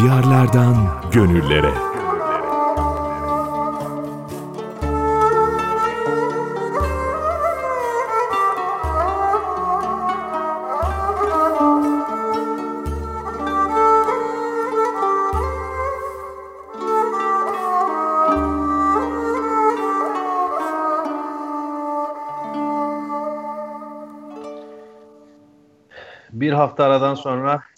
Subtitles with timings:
[0.00, 0.76] Diyarlardan
[1.12, 1.74] gönüllere.
[26.32, 27.69] Bir hafta aradan sonra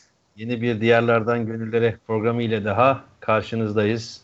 [0.42, 4.20] yeni bir Diyarlardan Gönüllere programı ile daha karşınızdayız.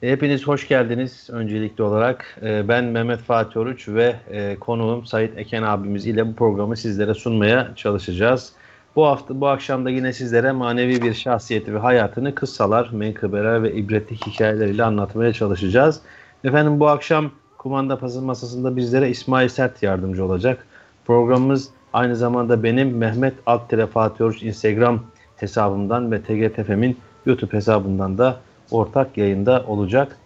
[0.00, 2.38] Hepiniz hoş geldiniz öncelikli olarak.
[2.42, 7.14] Ee, ben Mehmet Fatih Oruç ve e, konuğum Sait Eken abimiz ile bu programı sizlere
[7.14, 8.52] sunmaya çalışacağız.
[8.96, 13.72] Bu hafta bu akşam da yine sizlere manevi bir şahsiyeti ve hayatını kıssalar, menkıbeler ve
[13.72, 16.00] ibretlik hikayeleriyle anlatmaya çalışacağız.
[16.44, 20.66] Efendim bu akşam kumanda pasın masasında bizlere İsmail Sert yardımcı olacak.
[21.06, 25.02] Programımız Aynı zamanda benim Mehmet Alttire Fatih Oruç Instagram
[25.36, 28.36] hesabımdan ve TGTF'min YouTube hesabından da
[28.70, 30.16] ortak yayında olacak.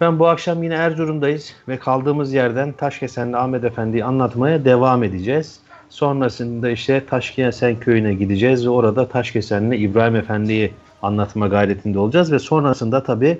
[0.00, 5.60] Ben bu akşam yine Erzurum'dayız ve kaldığımız yerden Taşkesenli Ahmet Efendi'yi anlatmaya devam edeceğiz.
[5.88, 10.72] Sonrasında işte Taşkesen köyüne gideceğiz ve orada Taşkesenli İbrahim Efendi'yi
[11.02, 13.38] anlatma gayretinde olacağız ve sonrasında tabi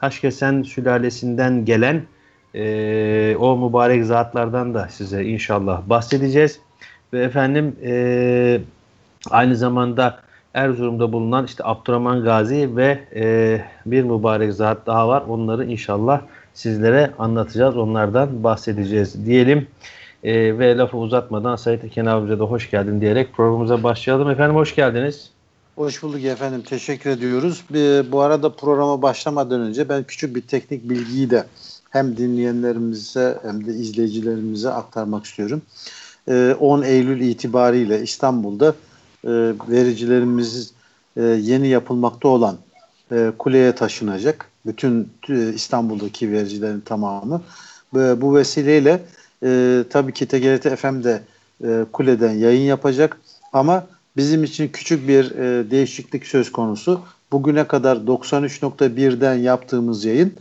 [0.00, 2.02] Taşkesen sülalesinden gelen
[2.54, 6.60] e, o mübarek zatlardan da size inşallah bahsedeceğiz.
[7.12, 8.60] Ve efendim e,
[9.30, 10.20] aynı zamanda
[10.54, 15.22] Erzurum'da bulunan işte Abdurrahman Gazi ve e, bir mübarek zat daha var.
[15.28, 16.20] Onları inşallah
[16.54, 17.76] sizlere anlatacağız.
[17.76, 19.66] Onlardan bahsedeceğiz diyelim.
[20.24, 24.30] E, ve lafı uzatmadan Sayit Eken abimize de hoş geldin diyerek programımıza başlayalım.
[24.30, 25.30] Efendim hoş geldiniz.
[25.76, 26.62] Hoş bulduk efendim.
[26.62, 27.64] Teşekkür ediyoruz.
[28.12, 31.44] Bu arada programa başlamadan önce ben küçük bir teknik bilgiyi de
[31.90, 35.62] hem dinleyenlerimize hem de izleyicilerimize aktarmak istiyorum.
[36.60, 38.74] 10 ee, Eylül itibariyle İstanbul'da
[39.24, 40.72] e, vericilerimiz
[41.16, 42.56] e, yeni yapılmakta olan
[43.12, 44.50] e, kuleye taşınacak.
[44.66, 45.08] Bütün
[45.54, 47.42] İstanbul'daki vericilerin tamamı.
[47.92, 49.02] Bu vesileyle
[49.90, 51.22] tabii ki TGRT FM de
[51.92, 53.20] kuleden yayın yapacak
[53.52, 53.86] ama
[54.16, 55.30] bizim için küçük bir
[55.70, 57.00] değişiklik söz konusu.
[57.32, 60.32] Bugüne kadar 93.1'den yaptığımız yayın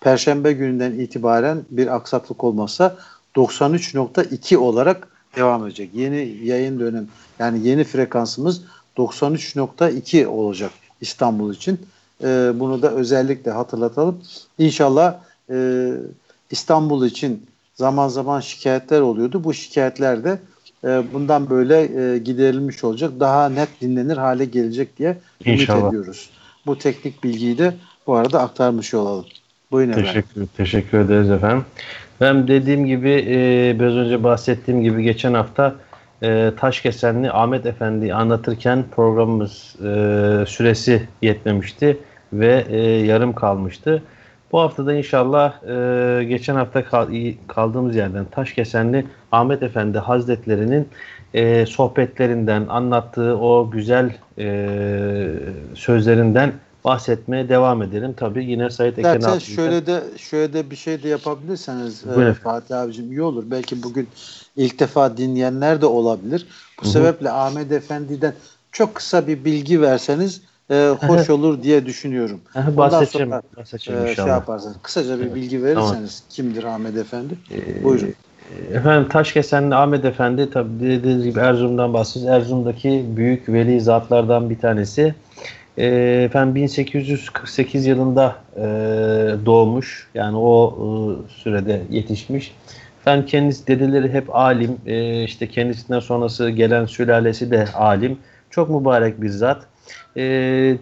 [0.00, 2.96] Perşembe gününden itibaren bir aksaklık olmazsa
[3.36, 5.90] 93.2 olarak devam edecek.
[5.94, 7.06] Yeni yayın dönem
[7.38, 8.62] yani yeni frekansımız
[8.96, 10.70] 93.2 olacak
[11.00, 11.80] İstanbul için.
[12.24, 14.22] E, bunu da özellikle hatırlatalım.
[14.58, 15.14] İnşallah
[15.50, 15.88] e,
[16.50, 19.44] İstanbul için zaman zaman şikayetler oluyordu.
[19.44, 20.38] Bu şikayetler de
[20.84, 23.12] e, bundan böyle e, giderilmiş olacak.
[23.20, 26.30] Daha net dinlenir hale gelecek diye ümit ediyoruz.
[26.66, 27.74] Bu teknik bilgiyi de
[28.06, 29.26] bu arada aktarmış olalım.
[29.70, 30.48] Buyurun teşekkür, efendim.
[30.56, 31.64] Teşekkür ederiz efendim.
[32.20, 35.74] Ben dediğim gibi e, biraz önce bahsettiğim gibi geçen hafta
[36.22, 41.98] e, Taşkesenli Ahmet Efendi'yi anlatırken programımız e, süresi yetmemişti
[42.32, 44.02] ve e, yarım kalmıştı.
[44.52, 47.08] Bu haftada inşallah e, geçen hafta kal,
[47.48, 50.88] kaldığımız yerden Taşkesenli Ahmet Efendi Hazretlerinin
[51.34, 54.66] e, sohbetlerinden anlattığı o güzel e,
[55.74, 56.52] sözlerinden
[56.84, 58.14] bahsetmeye devam edelim.
[58.16, 62.80] Tabii yine Sayit Eken Zaten şöyle de şöyle de bir şey de yapabilirseniz e, Fatih
[62.80, 63.44] abicim iyi olur.
[63.46, 64.08] Belki bugün
[64.56, 66.46] ilk defa dinleyenler de olabilir.
[66.80, 66.92] Bu Hı-hı.
[66.92, 68.34] sebeple Ahmet Efendi'den
[68.72, 72.40] çok kısa bir bilgi verseniz e, hoş olur diye düşünüyorum.
[72.76, 75.34] Bahsedeceğim, sonra bahsedeceğim e, şey yaparsanız kısaca bir evet.
[75.34, 76.30] bilgi verirseniz tamam.
[76.30, 77.34] kimdir Ahmet Efendi?
[77.50, 78.14] Ee, Buyurun.
[78.72, 82.36] Efendim Taşkesenli Ahmet Efendi tabi dediğiniz gibi Erzurum'dan bahsediyoruz.
[82.36, 85.14] Erzurum'daki büyük veli zatlardan bir tanesi.
[85.78, 85.86] E,
[86.24, 88.62] efendim 1848 yılında e,
[89.46, 90.08] doğmuş.
[90.14, 90.86] Yani o e,
[91.32, 92.54] sürede yetişmiş.
[93.00, 94.76] Efendim kendisi dedeleri hep alim.
[94.86, 98.18] E, işte kendisinden sonrası gelen sülalesi de alim.
[98.50, 99.66] Çok mübarek bir zat.
[100.16, 100.76] E,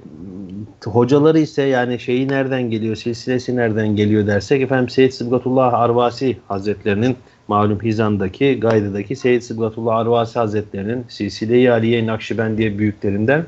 [0.84, 7.16] hocaları ise yani şeyi nereden geliyor, silsilesi nereden geliyor dersek efendim Seyyid Sıbgatullah Arvasi Hazretlerinin
[7.48, 13.46] malum Hizan'daki, Gayda'daki Seyyid Sıbgatullah Arvasi Hazretlerinin Silsile-i Aliye Nakşibendiye büyüklerinden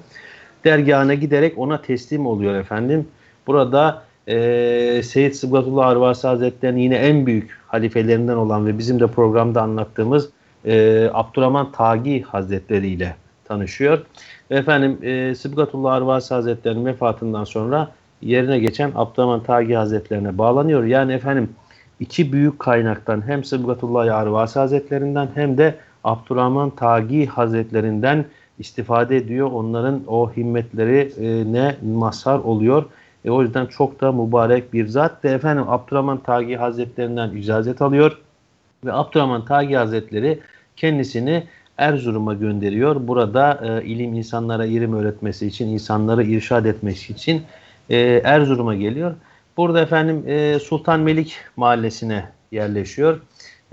[0.65, 3.09] dergahına giderek ona teslim oluyor efendim.
[3.47, 9.63] Burada e, Seyyid Sıbgatullah Arvasi Hazretleri'nin yine en büyük halifelerinden olan ve bizim de programda
[9.63, 10.31] anlattığımız
[10.65, 13.15] e, Abdurrahman Tagi Hazretleri ile
[13.45, 13.99] tanışıyor.
[14.51, 17.93] Efendim e, Sıbgatullah Arvasi Hazretleri'nin vefatından sonra
[18.23, 20.85] yerine geçen Abdurrahman Tagi Hazretlerine bağlanıyor.
[20.85, 21.49] Yani efendim
[22.01, 25.75] iki büyük kaynaktan hem Sıbgatullah Arvasi Hazretlerinden hem de
[26.05, 28.25] Abdurrahman Tagi Hazretlerinden
[28.61, 29.53] istifade ediyor.
[29.53, 31.13] Onların o himmetleri
[31.53, 32.85] ne mazhar oluyor.
[33.25, 35.25] E, o yüzden çok da mübarek bir zat.
[35.25, 38.19] Ve efendim Abdurrahman Tagi Hazretlerinden icazet alıyor.
[38.85, 40.41] Ve Abdurrahman Tagi Hazretleri
[40.77, 41.45] kendisini
[41.79, 43.09] Erzurum'a gönderiyor.
[43.09, 47.43] Burada e, ilim insanlara ilim öğretmesi için, insanları irşad etmesi için
[47.91, 49.15] e, Erzurum'a geliyor.
[49.57, 53.21] Burada efendim e, Sultan Melik mahallesine yerleşiyor.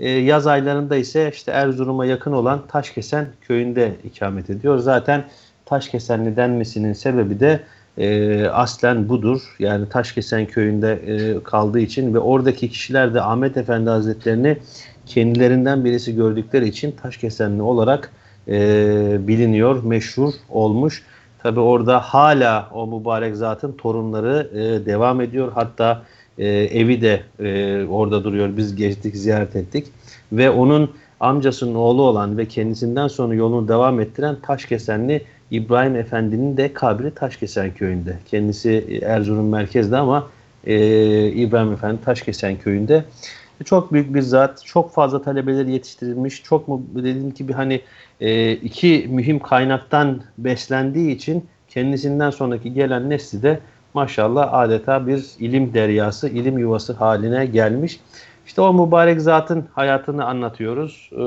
[0.00, 4.78] E, yaz aylarında ise işte Erzurum'a yakın olan Taşkesen köyünde ikamet ediyor.
[4.78, 5.24] Zaten
[5.66, 7.60] Taşkesenli denmesinin sebebi de
[7.98, 9.56] e, aslen budur.
[9.58, 14.58] Yani Taşkesen köyünde e, kaldığı için ve oradaki kişiler de Ahmet Efendi Hazretlerini
[15.06, 18.12] kendilerinden birisi gördükleri için Taşkesenli olarak
[18.48, 21.02] e, biliniyor, meşhur olmuş.
[21.42, 25.52] Tabi orada hala o mübarek zatın torunları e, devam ediyor.
[25.54, 26.02] Hatta
[26.38, 28.56] e, evi de e, orada duruyor.
[28.56, 29.86] Biz geçtik, ziyaret ettik.
[30.32, 30.90] Ve onun
[31.20, 37.74] amcasının oğlu olan ve kendisinden sonra yolunu devam ettiren Taşkesenli İbrahim Efendi'nin de kabri Taşkesen
[37.74, 38.16] köyünde.
[38.26, 40.28] Kendisi Erzurum merkezde ama
[40.66, 43.04] e, İbrahim Efendi Taşkesen köyünde.
[43.64, 47.80] Çok büyük bir zat, çok fazla talebeler yetiştirilmiş, çok mu dediğim gibi hani
[48.20, 53.60] e, iki mühim kaynaktan beslendiği için kendisinden sonraki gelen nesli de
[53.94, 58.00] maşallah adeta bir ilim deryası, ilim yuvası haline gelmiş.
[58.46, 61.18] İşte o mübarek zatın hayatını anlatıyoruz, e,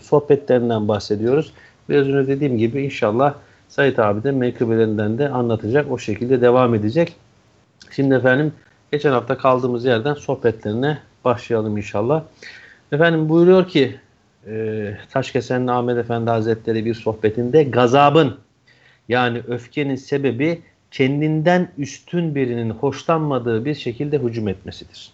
[0.00, 1.52] sohbetlerinden bahsediyoruz.
[1.88, 3.34] Biraz önce dediğim gibi inşallah
[3.68, 7.16] Said abi de menkıbelerinden de anlatacak, o şekilde devam edecek.
[7.90, 8.52] Şimdi efendim
[8.92, 12.22] geçen hafta kaldığımız yerden sohbetlerine başlayalım inşallah.
[12.92, 13.96] Efendim buyuruyor ki
[14.46, 18.36] e, Taşkesenli Ahmet Efendi Hazretleri bir sohbetinde gazabın
[19.08, 25.10] yani öfkenin sebebi kendinden üstün birinin hoşlanmadığı bir şekilde hücum etmesidir.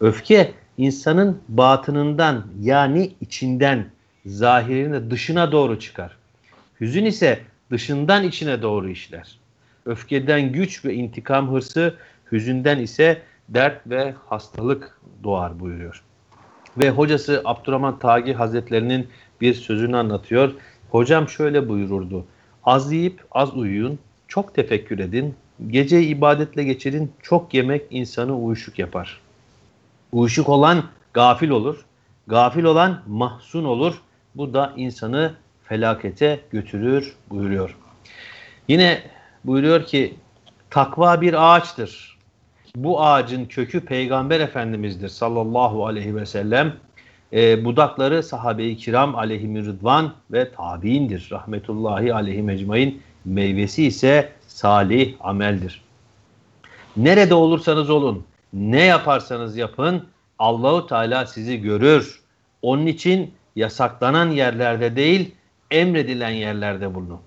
[0.00, 3.86] Öfke insanın batınından yani içinden
[4.26, 6.16] zahirine dışına doğru çıkar.
[6.80, 7.40] Hüzün ise
[7.70, 9.38] dışından içine doğru işler.
[9.86, 11.94] Öfkeden güç ve intikam hırsı,
[12.32, 16.02] hüzünden ise dert ve hastalık doğar buyuruyor.
[16.78, 19.08] Ve hocası Abdurrahman Tagi Hazretlerinin
[19.40, 20.52] bir sözünü anlatıyor.
[20.90, 22.24] Hocam şöyle buyururdu.
[22.64, 23.98] Az yiyip az uyuyun,
[24.30, 25.34] çok tefekkür edin,
[25.66, 29.20] gece ibadetle geçirin, çok yemek insanı uyuşuk yapar.
[30.12, 31.84] Uyuşuk olan gafil olur,
[32.26, 33.94] gafil olan mahzun olur.
[34.34, 35.34] Bu da insanı
[35.64, 37.76] felakete götürür buyuruyor.
[38.68, 39.02] Yine
[39.44, 40.14] buyuruyor ki
[40.70, 42.18] takva bir ağaçtır.
[42.76, 46.76] Bu ağacın kökü Peygamber Efendimiz'dir sallallahu aleyhi ve sellem.
[47.32, 51.28] E, budakları sahabe-i kiram aleyhim rıdvan ve tabiindir.
[51.32, 53.02] Rahmetullahi aleyhi mecmain.
[53.24, 55.82] Meyvesi ise salih ameldir.
[56.96, 60.06] Nerede olursanız olun, ne yaparsanız yapın
[60.38, 62.20] Allahu Teala sizi görür.
[62.62, 65.34] Onun için yasaklanan yerlerde değil,
[65.70, 67.20] emredilen yerlerde bulunun.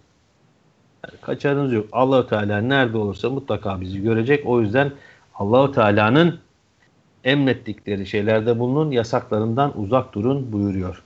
[1.06, 1.86] Yani kaçarınız yok.
[1.92, 4.48] Allahu Teala nerede olursa mutlaka bizi görecek.
[4.48, 4.92] O yüzden
[5.36, 6.40] Allahu Teala'nın
[7.24, 11.04] emrettikleri şeylerde bulunun, yasaklarından uzak durun buyuruyor.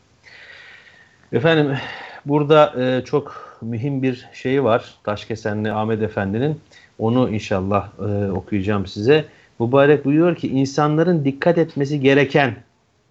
[1.32, 1.78] Efendim
[2.28, 4.96] burada e, çok mühim bir şey var.
[5.04, 6.60] Taşkesenli Ahmet Efendi'nin.
[7.00, 9.26] Onu inşallah e, okuyacağım size.
[9.60, 12.56] Mübarek buyuruyor ki insanların dikkat etmesi gereken,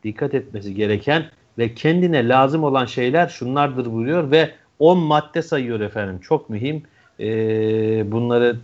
[0.04, 1.24] dikkat etmesi gereken
[1.58, 6.18] ve kendine lazım olan şeyler şunlardır buyuruyor ve 10 madde sayıyor efendim.
[6.22, 6.82] Çok mühim.
[7.20, 7.26] E,
[8.12, 8.56] bunları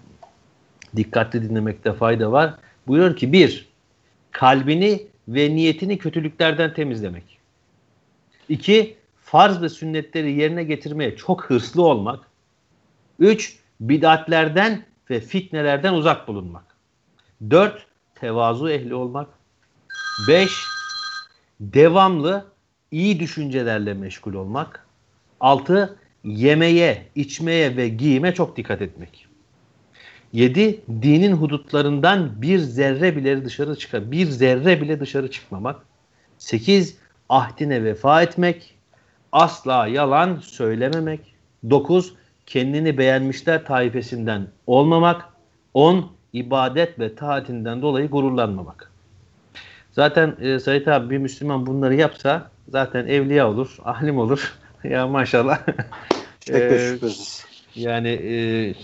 [0.97, 2.55] dikkatli dinlemekte fayda var.
[2.87, 3.69] Buyuruyor ki bir,
[4.31, 7.39] kalbini ve niyetini kötülüklerden temizlemek.
[8.49, 8.97] İki,
[9.33, 12.21] farz ve sünnetleri yerine getirmeye çok hırslı olmak.
[13.19, 16.65] Üç, bidatlerden ve fitnelerden uzak bulunmak.
[17.51, 19.29] Dört, tevazu ehli olmak.
[20.19, 20.77] Beş,
[21.61, 22.47] devamlı
[22.91, 24.87] iyi düşüncelerle meşgul olmak.
[25.41, 29.27] Altı, yemeye, içmeye ve giyime çok dikkat etmek.
[30.33, 30.81] 7.
[30.89, 34.11] Dinin hudutlarından bir zerre bile dışarı çıkar.
[34.11, 35.83] Bir zerre bile dışarı çıkmamak.
[36.39, 36.97] 8.
[37.29, 38.72] Ahdine vefa etmek.
[39.33, 41.21] Asla yalan söylememek.
[41.71, 42.15] 9.
[42.47, 45.25] Kendini beğenmişler taifesinden olmamak.
[45.75, 46.11] 10.
[46.33, 48.93] ibadet ve taatinden dolayı gururlanmamak.
[49.93, 54.55] Zaten e, Sayit abi bir Müslüman bunları yapsa zaten evliya olur, alim olur.
[54.85, 55.59] ya maşallah.
[56.51, 56.99] e,
[57.75, 58.75] yani e,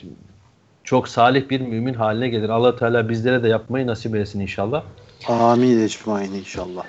[0.85, 2.49] çok salih bir mümin haline gelir.
[2.49, 4.83] allah Teala bizlere de yapmayı nasip etsin inşallah.
[5.29, 6.85] Amin ecmain inşallah.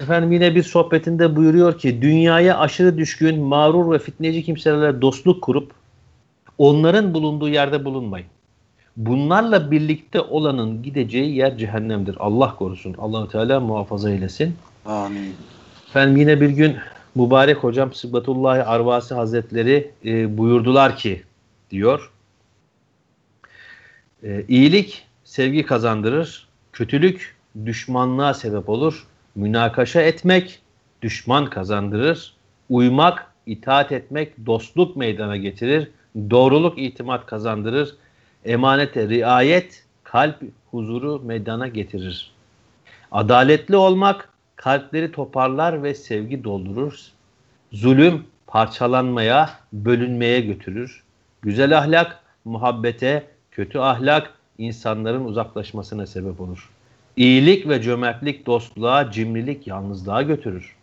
[0.00, 5.72] Efendim yine bir sohbetinde buyuruyor ki dünyaya aşırı düşkün, mağrur ve fitneci kimselerle dostluk kurup
[6.58, 8.26] onların bulunduğu yerde bulunmayın.
[8.96, 12.16] Bunlarla birlikte olanın gideceği yer cehennemdir.
[12.20, 12.94] Allah korusun.
[12.98, 14.54] Allahu Teala muhafaza eylesin.
[14.86, 15.34] Amin.
[15.88, 16.76] Efendim yine bir gün
[17.14, 21.22] mübarek hocam Sıbbatullahi Arvasi Hazretleri e, buyurdular ki
[21.70, 22.10] diyor.
[24.22, 29.06] E, iyilik sevgi kazandırır, kötülük düşmanlığa sebep olur.
[29.34, 30.62] Münakaşa etmek
[31.02, 32.34] düşman kazandırır,
[32.68, 35.90] uymak itaat etmek dostluk meydana getirir,
[36.30, 37.96] doğruluk itimat kazandırır,
[38.44, 40.36] emanete riayet kalp
[40.70, 42.32] huzuru meydana getirir.
[43.12, 47.00] Adaletli olmak kalpleri toparlar ve sevgi doldurur.
[47.72, 51.02] Zulüm parçalanmaya, bölünmeye götürür.
[51.42, 56.70] Güzel ahlak muhabbete, kötü ahlak insanların uzaklaşmasına sebep olur.
[57.16, 60.76] İyilik ve cömertlik dostluğa, cimrilik yalnızlığa götürür.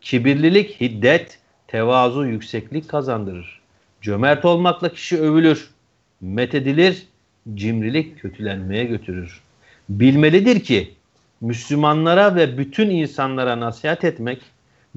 [0.00, 3.60] Kibirlilik hiddet, tevazu yükseklik kazandırır.
[4.00, 5.70] Cömert olmakla kişi övülür,
[6.20, 7.06] methedilir,
[7.54, 9.40] cimrilik kötülenmeye götürür.
[9.88, 10.94] Bilmelidir ki
[11.40, 14.42] Müslümanlara ve bütün insanlara nasihat etmek,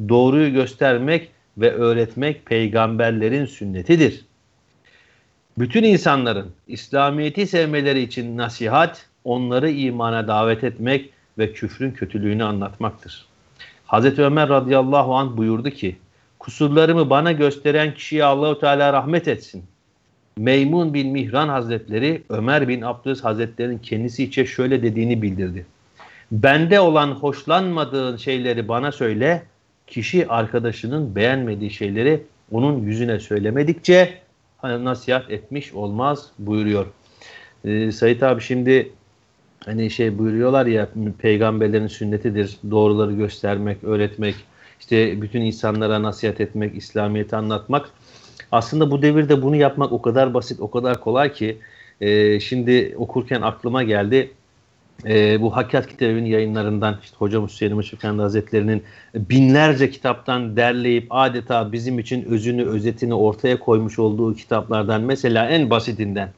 [0.09, 4.25] doğruyu göstermek ve öğretmek peygamberlerin sünnetidir.
[5.57, 13.25] Bütün insanların İslamiyet'i sevmeleri için nasihat, onları imana davet etmek ve küfrün kötülüğünü anlatmaktır.
[13.85, 15.97] Hazreti Ömer radıyallahu anh buyurdu ki,
[16.39, 19.63] kusurlarımı bana gösteren kişiye Allahu Teala rahmet etsin.
[20.38, 25.65] Meymun bin Mihran Hazretleri Ömer bin Abdülaziz Hazretleri'nin kendisi için şöyle dediğini bildirdi.
[26.31, 29.43] Bende olan hoşlanmadığın şeyleri bana söyle,
[29.88, 34.13] kişi arkadaşının beğenmediği şeyleri onun yüzüne söylemedikçe
[34.63, 36.85] nasihat etmiş olmaz buyuruyor.
[37.65, 38.91] Ee, Sayit abi şimdi
[39.65, 40.89] hani şey buyuruyorlar ya
[41.19, 44.35] peygamberlerin sünnetidir doğruları göstermek, öğretmek,
[44.79, 47.89] işte bütün insanlara nasihat etmek, İslamiyet'i anlatmak.
[48.51, 51.57] Aslında bu devirde bunu yapmak o kadar basit, o kadar kolay ki
[52.01, 54.31] e, şimdi okurken aklıma geldi.
[55.05, 58.83] E, bu Hakikat Kitabı'nın yayınlarından işte Hocam Hüseyin Işıkhan'da Hazretleri'nin
[59.15, 66.29] binlerce kitaptan derleyip adeta bizim için özünü, özetini ortaya koymuş olduğu kitaplardan mesela en basitinden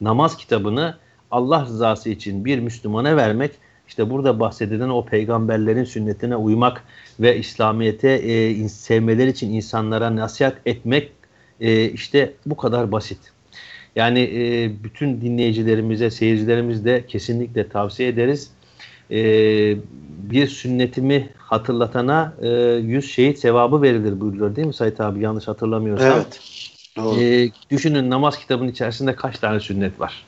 [0.00, 0.94] namaz kitabını
[1.30, 3.50] Allah rızası için bir Müslümana vermek
[3.90, 6.84] işte burada bahsedilen o peygamberlerin sünnetine uymak
[7.20, 11.12] ve İslamiyet'e e, sevmeleri için insanlara nasihat etmek
[11.60, 13.18] e, işte bu kadar basit.
[13.96, 18.50] Yani e, bütün dinleyicilerimize, seyircilerimiz de kesinlikle tavsiye ederiz.
[19.10, 19.20] E,
[20.08, 26.12] bir sünnetimi hatırlatana e, 100 şehit sevabı verilir buyuruyor değil mi Sayit abi yanlış hatırlamıyorsam.
[26.12, 26.40] Evet.
[26.96, 27.20] Doğru.
[27.20, 30.24] E, düşünün namaz kitabının içerisinde kaç tane sünnet var.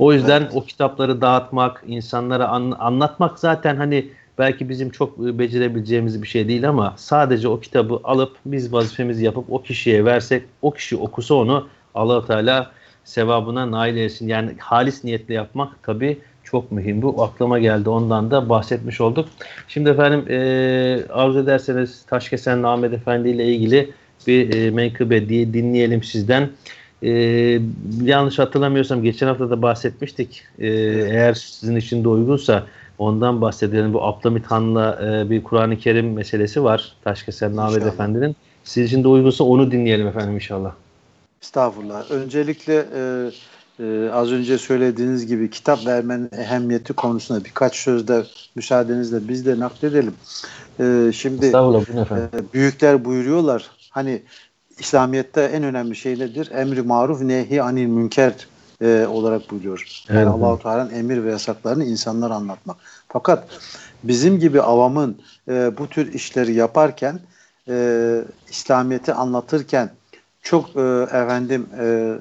[0.00, 0.52] O yüzden evet.
[0.54, 6.68] o kitapları dağıtmak, insanlara an, anlatmak zaten hani belki bizim çok becerebileceğimiz bir şey değil
[6.68, 11.68] ama sadece o kitabı alıp biz vazifemizi yapıp o kişiye versek, o kişi okusa onu
[11.94, 12.70] allah Teala
[13.04, 14.28] sevabına nail etsin.
[14.28, 17.02] Yani halis niyetle yapmak tabi çok mühim.
[17.02, 17.88] Bu aklıma geldi.
[17.90, 19.28] Ondan da bahsetmiş olduk.
[19.68, 20.38] Şimdi efendim e,
[21.12, 23.90] arzu ederseniz Taşkesen Ahmet Efendi ile ilgili
[24.26, 26.50] bir e, menkıbe diye dinleyelim sizden.
[27.02, 27.10] E,
[28.02, 30.44] yanlış hatırlamıyorsam geçen hafta da bahsetmiştik.
[30.58, 32.66] E, eğer sizin için de uygunsa
[32.98, 33.92] ondan bahsedelim.
[33.92, 36.92] Bu Abdülhamit Han'la e, bir Kur'an-ı Kerim meselesi var.
[37.04, 38.36] Taşkesen Ahmet Efendi'nin.
[38.64, 40.72] Sizin için de uygunsa onu dinleyelim efendim inşallah.
[41.42, 42.10] Estağfurullah.
[42.10, 43.30] Öncelikle e,
[43.80, 50.14] e, az önce söylediğiniz gibi kitap vermenin ehemmiyeti konusunda birkaç sözde müsaadenizle biz de nakledelim.
[50.80, 54.22] E, şimdi e, büyükler buyuruyorlar hani
[54.80, 56.50] İslamiyet'te en önemli şey nedir?
[56.50, 58.34] Emri maruf nehi anil münker
[58.82, 60.02] e, olarak buyuruyor.
[60.08, 60.28] Yani evet.
[60.28, 62.76] Allahu Teala'nın emir ve yasaklarını insanlara anlatmak.
[63.08, 63.48] Fakat
[64.02, 65.18] bizim gibi avamın
[65.48, 67.20] e, bu tür işleri yaparken
[67.68, 69.90] e, İslamiyet'i anlatırken
[70.42, 72.14] çok e, efendim e,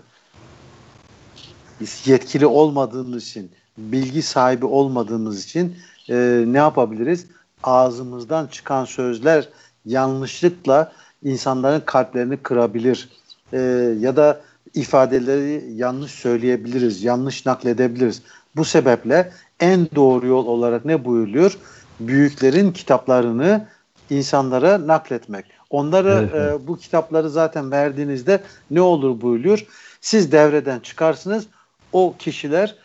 [2.06, 5.76] yetkili olmadığımız için, bilgi sahibi olmadığımız için
[6.10, 7.26] e, ne yapabiliriz?
[7.64, 9.50] Ağzımızdan çıkan sözler
[9.86, 10.92] yanlışlıkla
[11.24, 13.10] insanların kalplerini kırabilir
[13.54, 13.60] e,
[14.00, 14.42] ya da
[14.74, 18.22] ifadeleri yanlış söyleyebiliriz, yanlış nakledebiliriz.
[18.56, 21.58] Bu sebeple en doğru yol olarak ne buyuruyor?
[22.00, 23.68] Büyüklerin kitaplarını
[24.10, 25.46] insanlara nakletmek.
[25.70, 26.62] Onları evet.
[26.62, 29.66] e, bu kitapları zaten verdiğinizde ne olur buyuruyor?
[30.02, 31.48] Siz devreden çıkarsınız.
[31.94, 32.76] O kişiler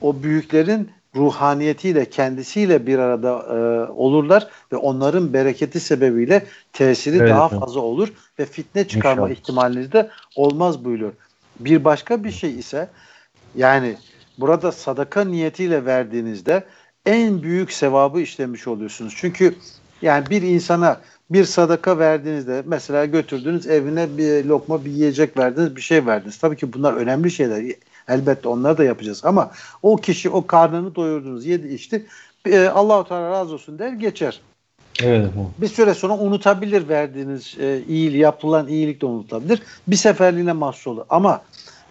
[0.00, 7.48] o büyüklerin ruhaniyetiyle kendisiyle bir arada e, olurlar ve onların bereketi sebebiyle tesiri evet, daha
[7.48, 8.08] fazla olur
[8.38, 9.40] ve fitne çıkarma İnşallah.
[9.40, 11.12] ihtimaliniz de olmaz buyuruyor.
[11.60, 12.88] Bir başka bir şey ise
[13.56, 13.96] yani
[14.38, 16.64] burada sadaka niyetiyle verdiğinizde
[17.06, 19.14] en büyük sevabı işlemiş oluyorsunuz.
[19.16, 19.54] Çünkü
[20.02, 25.80] yani bir insana bir sadaka verdiğinizde mesela götürdünüz evine bir lokma bir yiyecek verdiniz bir
[25.80, 26.38] şey verdiniz.
[26.38, 27.74] Tabii ki bunlar önemli şeyler.
[28.08, 29.50] Elbette onları da yapacağız ama
[29.82, 32.06] o kişi o karnını doyurdunuz yedi içti
[32.46, 34.40] e, Allahu Teala razı olsun der geçer.
[35.02, 35.30] Evet.
[35.58, 39.62] Bir süre sonra unutabilir verdiğiniz e, iyiliği, yapılan iyilik de unutabilir.
[39.86, 41.04] Bir seferliğine mahsus olur.
[41.08, 41.42] Ama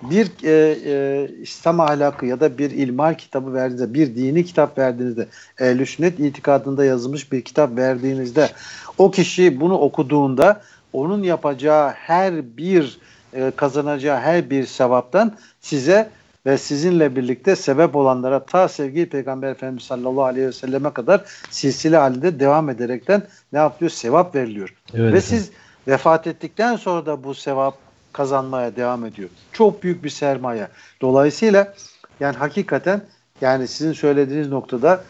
[0.02, 5.28] bir e, e, İslam ahlakı ya da bir ilmal kitabı verdiğinizde, bir dini kitap verdiğinizde,
[5.60, 8.50] ehl sünnet itikadında yazılmış bir kitap verdiğinizde
[8.98, 10.62] o kişi bunu okuduğunda
[10.94, 13.00] onun yapacağı her bir
[13.34, 16.10] e, kazanacağı her bir sevaptan size
[16.46, 21.98] ve sizinle birlikte sebep olanlara ta sevgili Peygamber Efendimiz sallallahu aleyhi ve selleme kadar silsile
[21.98, 23.92] halinde devam ederekten ne yapıyor?
[23.92, 24.76] Sevap veriliyor.
[24.94, 25.22] Evet ve efendim.
[25.22, 25.52] siz
[25.88, 27.78] vefat ettikten sonra da bu sevap
[28.14, 29.30] kazanmaya devam ediyor.
[29.52, 30.68] Çok büyük bir sermaye.
[31.02, 31.74] Dolayısıyla
[32.20, 33.02] yani hakikaten
[33.42, 35.04] yani sizin söylediğiniz noktada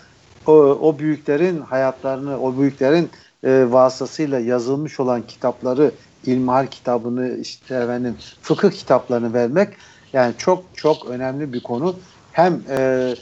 [0.46, 3.10] o, o büyüklerin hayatlarını, o büyüklerin
[3.44, 5.92] e, vasıtasıyla yazılmış olan kitapları,
[6.28, 9.74] ilmihal kitabını, işte efendim fıkıh kitaplarını vermek
[10.14, 11.96] yani çok çok önemli bir konu.
[12.32, 13.16] Hem e,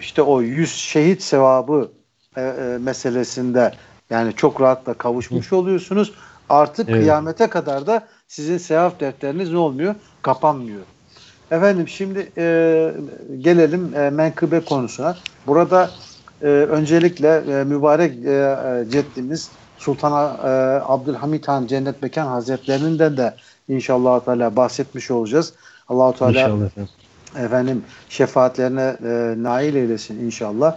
[0.00, 1.90] işte o yüz şehit sevabı
[2.36, 3.72] e, e, meselesinde
[4.10, 6.14] yani çok rahatla kavuşmuş oluyorsunuz.
[6.48, 6.98] Artık Evet.
[6.98, 9.94] kıyamete kadar da sizin sevap defteriniz ne olmuyor?
[10.22, 10.80] Kapanmıyor.
[11.50, 12.94] Efendim şimdi e,
[13.38, 15.16] gelelim e, menkıbe konusuna.
[15.46, 15.90] Burada
[16.42, 20.48] e, öncelikle e, mübarek e, e, ceddimiz Sultan e,
[20.86, 23.34] Abdülhamit Han Cennet Mekan Hazretlerinden de
[23.68, 25.52] inşallah Teala bahsetmiş olacağız.
[25.88, 26.66] Allahu Teala İnşallah
[27.44, 27.84] efendim.
[28.08, 30.76] şefaatlerine e, nail eylesin inşallah.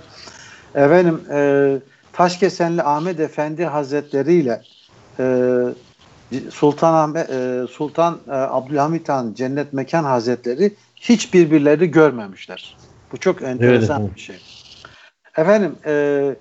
[0.75, 1.77] Efendim e,
[2.13, 4.61] Taşkesenli Ahmet Efendi Hazretleri ile
[5.19, 5.25] e,
[6.49, 12.77] Sultan Ahmet e, Sultan e, Abdülhamit Han Cennet Mekan Hazretleri hiç birbirlerini görmemişler.
[13.11, 14.11] Bu çok enteresan efendim.
[14.15, 14.37] bir şey.
[15.37, 16.35] Efendim e,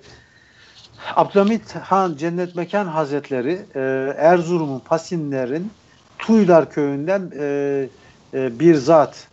[1.15, 3.79] Abdülhamit Han Cennet Mekan Hazretleri e,
[4.17, 5.71] Erzurum'un Pasinler'in
[6.17, 7.87] Tuylar köyünden e,
[8.33, 9.27] e, bir zat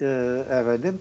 [0.00, 0.06] e,
[0.50, 0.98] efendim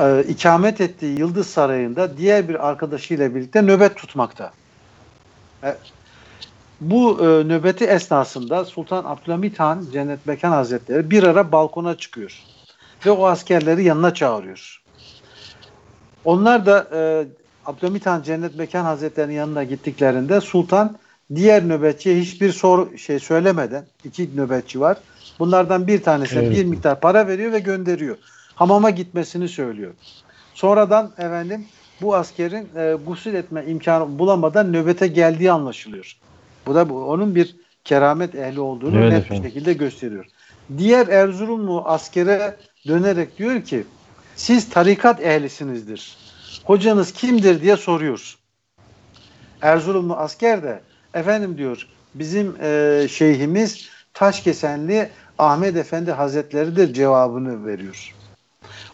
[0.00, 4.52] e, ikamet ettiği Yıldız Sarayı'nda diğer bir arkadaşıyla birlikte nöbet tutmakta.
[5.64, 5.76] E,
[6.80, 12.42] bu e, nöbeti esnasında Sultan Abdülhamit Han Cennet Mekan Hazretleri bir ara balkona çıkıyor
[13.06, 14.82] ve o askerleri yanına çağırıyor.
[16.24, 17.26] Onlar da e,
[17.66, 20.96] Abdülhamit Han Cennet Mekan Hazretleri'nin yanına gittiklerinde Sultan
[21.34, 24.96] diğer nöbetçiye hiçbir soru şey söylemeden iki nöbetçi var.
[25.38, 26.56] Bunlardan bir tanesine Evet.
[26.56, 28.16] bir miktar para veriyor ve gönderiyor.
[28.54, 29.92] Hamama gitmesini söylüyor.
[30.54, 31.64] Sonradan efendim
[32.02, 36.16] bu askerin e, gusül etme imkanı bulamadan nöbete geldiği anlaşılıyor.
[36.66, 39.44] Bu da bu, onun bir keramet ehli olduğunu Evet net efendim.
[39.44, 40.26] bir şekilde gösteriyor.
[40.78, 42.56] Diğer Erzurumlu askere
[42.88, 43.84] dönerek diyor ki
[44.36, 46.16] siz tarikat ehlisinizdir.
[46.64, 48.38] Hocanız kimdir diye soruyor.
[49.62, 50.80] Erzurumlu asker de
[51.14, 58.14] efendim diyor bizim e, şeyhimiz Taşkesenli Ahmet Efendi Hazretleri'dir cevabını veriyor.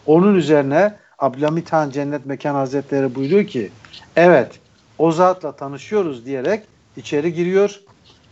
[0.05, 3.71] Onun üzerine Abdülhamit Han Cennet Mekan Hazretleri buyuruyor ki
[4.15, 4.59] evet
[4.97, 6.63] o zatla tanışıyoruz diyerek
[6.97, 7.81] içeri giriyor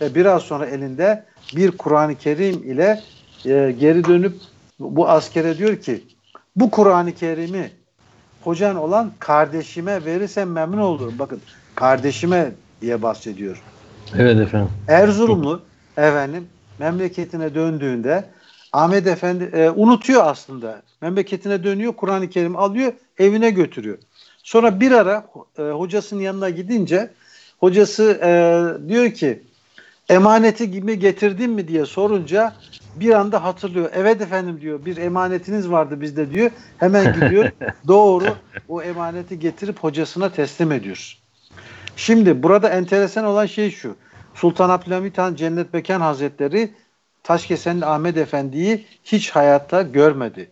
[0.02, 1.26] ve biraz sonra elinde
[1.56, 3.04] bir Kur'an-ı Kerim ile
[3.46, 4.36] e, geri dönüp
[4.80, 6.04] bu askere diyor ki
[6.56, 7.79] bu Kur'an-ı Kerim'i
[8.44, 11.14] hocan olan kardeşime verirsen memnun olurum.
[11.20, 11.42] Bakın
[11.76, 13.62] kardeşime diye bahsediyor.
[14.18, 14.70] Evet efendim.
[14.88, 15.62] Erzurumlu
[15.98, 16.48] efendim
[16.80, 18.26] memleketine döndüğünde
[18.74, 20.82] Ahmet Efendi e, unutuyor aslında.
[21.02, 23.98] Memleketine dönüyor, Kur'an-ı Kerim alıyor, evine götürüyor.
[24.44, 25.28] Sonra bir ara
[25.60, 27.10] e, hocasının yanına gidince
[27.60, 29.44] hocası e, diyor ki
[30.10, 32.54] emaneti gibi getirdin mi diye sorunca
[32.96, 33.90] bir anda hatırlıyor.
[33.94, 36.52] Evet efendim diyor bir emanetiniz vardı bizde diyor.
[36.78, 37.52] Hemen gidiyor
[37.88, 38.26] doğru
[38.68, 41.18] o emaneti getirip hocasına teslim ediyor.
[41.96, 43.96] Şimdi burada enteresan olan şey şu.
[44.36, 46.72] Sultan Abdülhamit Han Cennet Mekan Hazretleri
[47.24, 50.52] Taşkesenli Ahmet Efendi'yi hiç hayatta görmedi.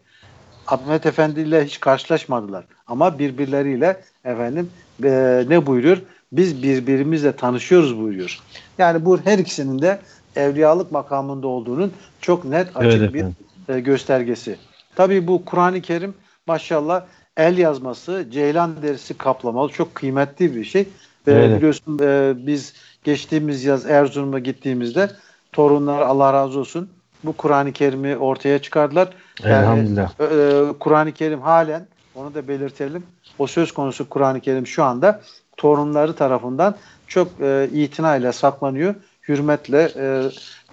[0.68, 2.66] Ahmet Efendi ile hiç karşılaşmadılar.
[2.88, 4.70] Ama birbirleriyle efendim
[5.04, 5.98] e, ne buyuruyor?
[6.32, 8.40] Biz birbirimizle tanışıyoruz buyuruyor.
[8.78, 10.00] Yani bu her ikisinin de
[10.36, 13.36] evliyalık makamında olduğunun çok net açık Evet bir efendim.
[13.70, 14.58] e, göstergesi.
[14.96, 16.14] Tabii bu Kur'an-ı Kerim
[16.48, 17.04] maşallah
[17.38, 20.82] el yazması, ceylan derisi kaplamalı çok kıymetli bir şey.
[21.28, 21.58] Ve Evet.
[21.58, 25.12] biliyorsun e, biz geçtiğimiz yaz Erzurum'a gittiğimizde
[25.52, 26.90] torunlar Allah razı olsun
[27.24, 29.10] bu Kur'an-ı Kerim'i ortaya çıkardılar.
[29.44, 30.12] Yani, Elhamdülillah.
[30.20, 33.04] e, e, Kur'an-ı Kerim halen onu da belirtelim.
[33.40, 35.22] O söz konusu Kur'an-ı Kerim şu anda
[35.58, 36.76] torunları tarafından
[37.08, 38.96] çok e, itinayla saklanıyor.
[39.28, 40.24] Hürmetle e,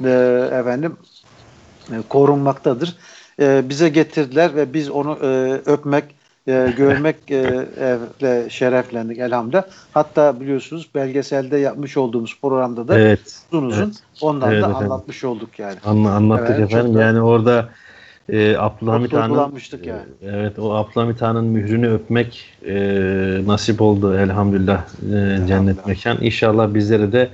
[0.05, 0.11] e,
[0.61, 0.97] efendim
[1.90, 2.97] e, korunmaktadır.
[3.40, 6.05] E, bize getirdiler ve biz onu e, öpmek,
[6.47, 7.66] e, görmek e,
[8.23, 9.64] e, şereflendik elhamdülillah.
[9.92, 13.20] Hatta biliyorsunuz belgeselde yapmış olduğumuz programda da Evet.
[13.53, 13.94] uzun uzun evet.
[14.20, 14.92] ondan Evet da efendim.
[14.92, 15.77] anlatmış olduk yani.
[15.85, 17.01] Anla, anlattık Evet, efendim.
[17.01, 17.68] Yani orada
[18.29, 19.53] e, Abdülhamit Han'ın
[19.85, 20.03] yani.
[20.23, 22.75] evet o Abdülhamit Han'ın mührünü öpmek e,
[23.47, 24.85] nasip oldu elhamdülillah.
[25.15, 26.19] E, cennet mekan.
[26.21, 27.29] İnşallah bizlere de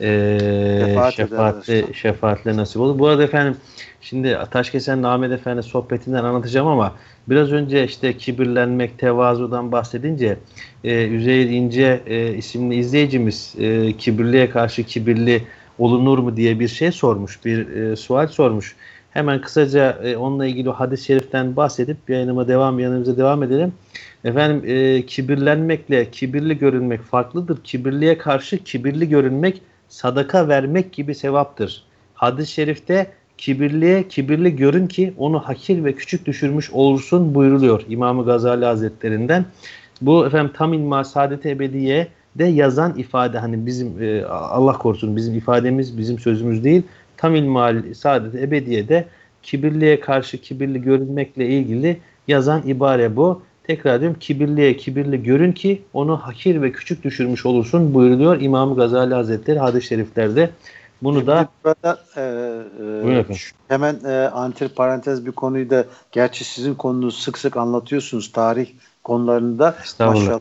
[0.00, 0.38] e,
[0.86, 1.94] Şefaat şefaatli, ederler.
[1.94, 2.98] şefaatle nasip olur.
[2.98, 3.56] Bu arada efendim
[4.00, 6.92] şimdi Taşkesen Ahmet Efendi sohbetinden anlatacağım ama
[7.28, 10.36] biraz önce işte kibirlenmek, tevazudan bahsedince
[10.84, 15.42] e, Üzeyir İnce e, isimli izleyicimiz e, kibirliye karşı kibirli
[15.78, 18.76] olunur mu diye bir şey sormuş, bir e, sual sormuş.
[19.14, 23.72] Hemen kısaca e, onunla ilgili hadis-i şeriften bahsedip yayınıma devam, yanımıza devam edelim.
[24.24, 27.58] Efendim e, kibirlenmekle kibirli görünmek farklıdır.
[27.64, 31.84] Kibirliye karşı kibirli görünmek sadaka vermek gibi sevaptır.
[32.14, 33.06] Hadis-i şerifte
[33.38, 39.44] kibirliye kibirli görün ki onu hakir ve küçük düşürmüş olursun buyruluyor İmam-ı Gazali Hazretlerinden.
[40.00, 45.34] Bu efendim tam ilma saadet ebediye de yazan ifade hani bizim e, Allah korusun bizim
[45.34, 46.82] ifademiz bizim sözümüz değil.
[47.24, 49.08] Tam ilmal saadet ebediye de
[49.42, 53.42] kibirliye karşı kibirli görünmekle ilgili yazan ibare bu.
[53.62, 59.14] Tekrar diyorum kibirliye kibirli görün ki onu hakir ve küçük düşürmüş olursun buyuruluyor İmam Gazali
[59.14, 60.50] Hazretleri hadis-i şeriflerde.
[61.02, 62.20] Bunu da Burada, e,
[63.12, 63.24] e,
[63.68, 68.66] hemen e, antir parantez bir konuyu da gerçi sizin konunuz sık sık anlatıyorsunuz tarih
[69.04, 70.40] konularında maşallah.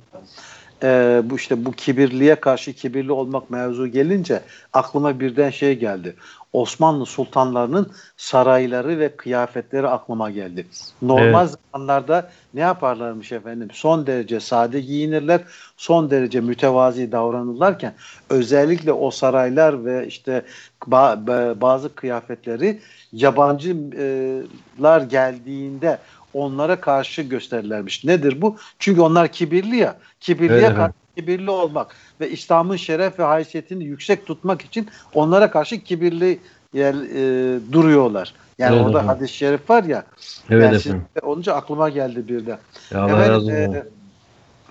[0.83, 4.41] E, bu işte bu kibirliye karşı kibirli olmak mevzu gelince
[4.73, 6.15] aklıma birden şey geldi.
[6.53, 10.67] Osmanlı sultanlarının sarayları ve kıyafetleri aklıma geldi.
[11.01, 13.67] Normal zamanlarda ne yaparlarmış efendim?
[13.73, 15.41] Son derece sade giyinirler,
[15.77, 17.93] son derece mütevazi davranırlarken
[18.29, 20.41] özellikle o saraylar ve işte
[20.81, 22.79] ba- ba- bazı kıyafetleri
[23.13, 25.97] yabancılar geldiğinde
[26.33, 28.03] onlara karşı gösterirlermiş.
[28.03, 28.57] Nedir bu?
[28.79, 29.97] Çünkü onlar kibirli ya.
[30.19, 30.77] Kibirliye Evet, evet.
[30.77, 36.39] karşı kibirli olmak ve İslam'ın şeref ve haysiyetini yüksek tutmak için onlara karşı kibirli
[36.73, 38.33] yer, e, duruyorlar.
[38.57, 39.15] Yani Evet orada efendim.
[39.15, 40.03] hadis-i şerif var ya.
[40.49, 41.05] evet yani efendim.
[41.21, 42.57] olunca aklıma geldi birden.
[42.91, 43.53] Ya Allah Efendim, razı olsun.
[43.55, 43.83] e,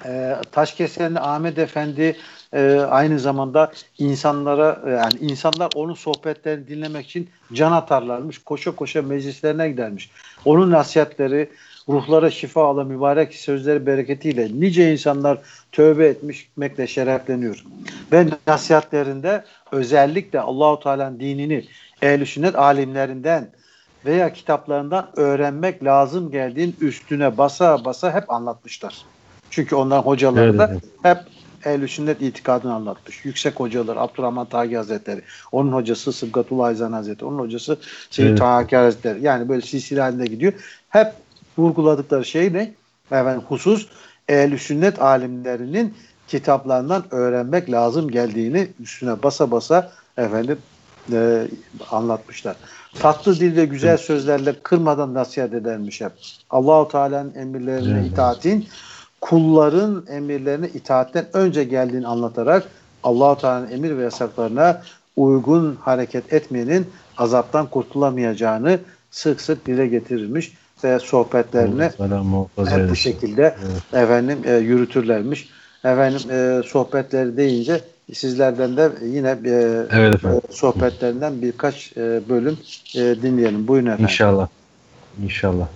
[0.04, 2.16] e, Taşkesen Ahmet Efendi
[2.52, 8.38] e, aynı zamanda insanlara e, yani insanlar onun sohbetlerini dinlemek için can atarlarmış.
[8.38, 10.10] Koşa koşa meclislerine gidermiş.
[10.44, 11.50] Onun nasihatleri
[11.88, 15.38] ruhlara şifa alan mübarek sözleri bereketiyle nice insanlar
[15.72, 17.64] tövbe etmekle şerefleniyor.
[18.12, 21.64] Ve nasihatlerinde özellikle Allahu Teala'nın dinini
[22.02, 23.50] ehl-i sünnet alimlerinden
[24.04, 29.04] veya kitaplarından öğrenmek lazım geldiğin üstüne basa basa hep anlatmışlar.
[29.50, 31.18] Çünkü onların hocaları Evet da hep
[31.64, 33.24] ehl sünnet itikadını anlatmış.
[33.24, 37.78] Yüksek hocalar Abdurrahman Tagi Hazretleri, onun hocası Sıbgatullah Ayzan Hazretleri, onun hocası
[38.10, 38.38] Seyyid Evet.
[38.38, 39.24] Taha Hakkari Hazretleri.
[39.24, 40.52] Yani böyle silsile halinde gidiyor.
[40.88, 41.12] Hep
[41.58, 42.74] vurguladıkları şey ne?
[43.06, 43.88] Efendim, husus
[44.28, 45.94] ehl sünnet alimlerinin
[46.28, 50.58] kitaplarından öğrenmek lazım geldiğini üstüne basa basa efendim
[51.12, 51.48] e,
[51.90, 52.56] anlatmışlar.
[53.00, 56.12] Tatlı dil ve güzel sözlerle kırmadan nasihat edermiş hep.
[56.50, 58.12] Allahu Teala'nın emirlerine Evet.
[58.12, 58.68] itaatin
[59.20, 62.68] kulların emirlerine itaatten önce geldiğini anlatarak
[63.02, 64.82] Allahu Teala'nın emir ve yasaklarına
[65.16, 66.86] uygun hareket etmeyenin
[67.18, 68.78] azaptan kurtulamayacağını
[69.10, 70.52] sık sık dile getirirmiş
[71.90, 73.54] Selam muhafaza hep bu şekilde
[73.92, 75.48] efendim e, yürütürlermiş.
[75.84, 77.80] Efendim e, sohbetleri deyince
[78.12, 80.40] sizlerden de yine e, Evet efendim.
[80.50, 82.58] e, sohbetlerinden birkaç e, bölüm
[82.96, 83.68] e, dinleyelim.
[83.68, 84.04] Buyurun efendim.
[84.04, 84.48] İnşallah.
[85.24, 85.68] İnşallah.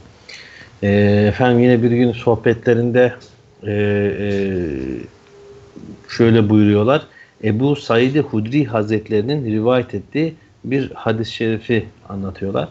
[0.82, 0.88] Ee,
[1.28, 3.14] efendim yine bir gün sohbetlerinde
[3.62, 4.30] e, e,
[6.08, 7.06] şöyle buyuruyorlar.
[7.44, 12.68] Ebu Said Hudri Hazretlerinin rivayet ettiği bir hadis-i şerifi anlatıyorlar.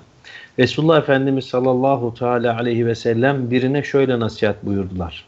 [0.60, 5.26] Resulullah Efendimiz sallallahu teala aleyhi ve sellem birine şöyle nasihat buyurdular.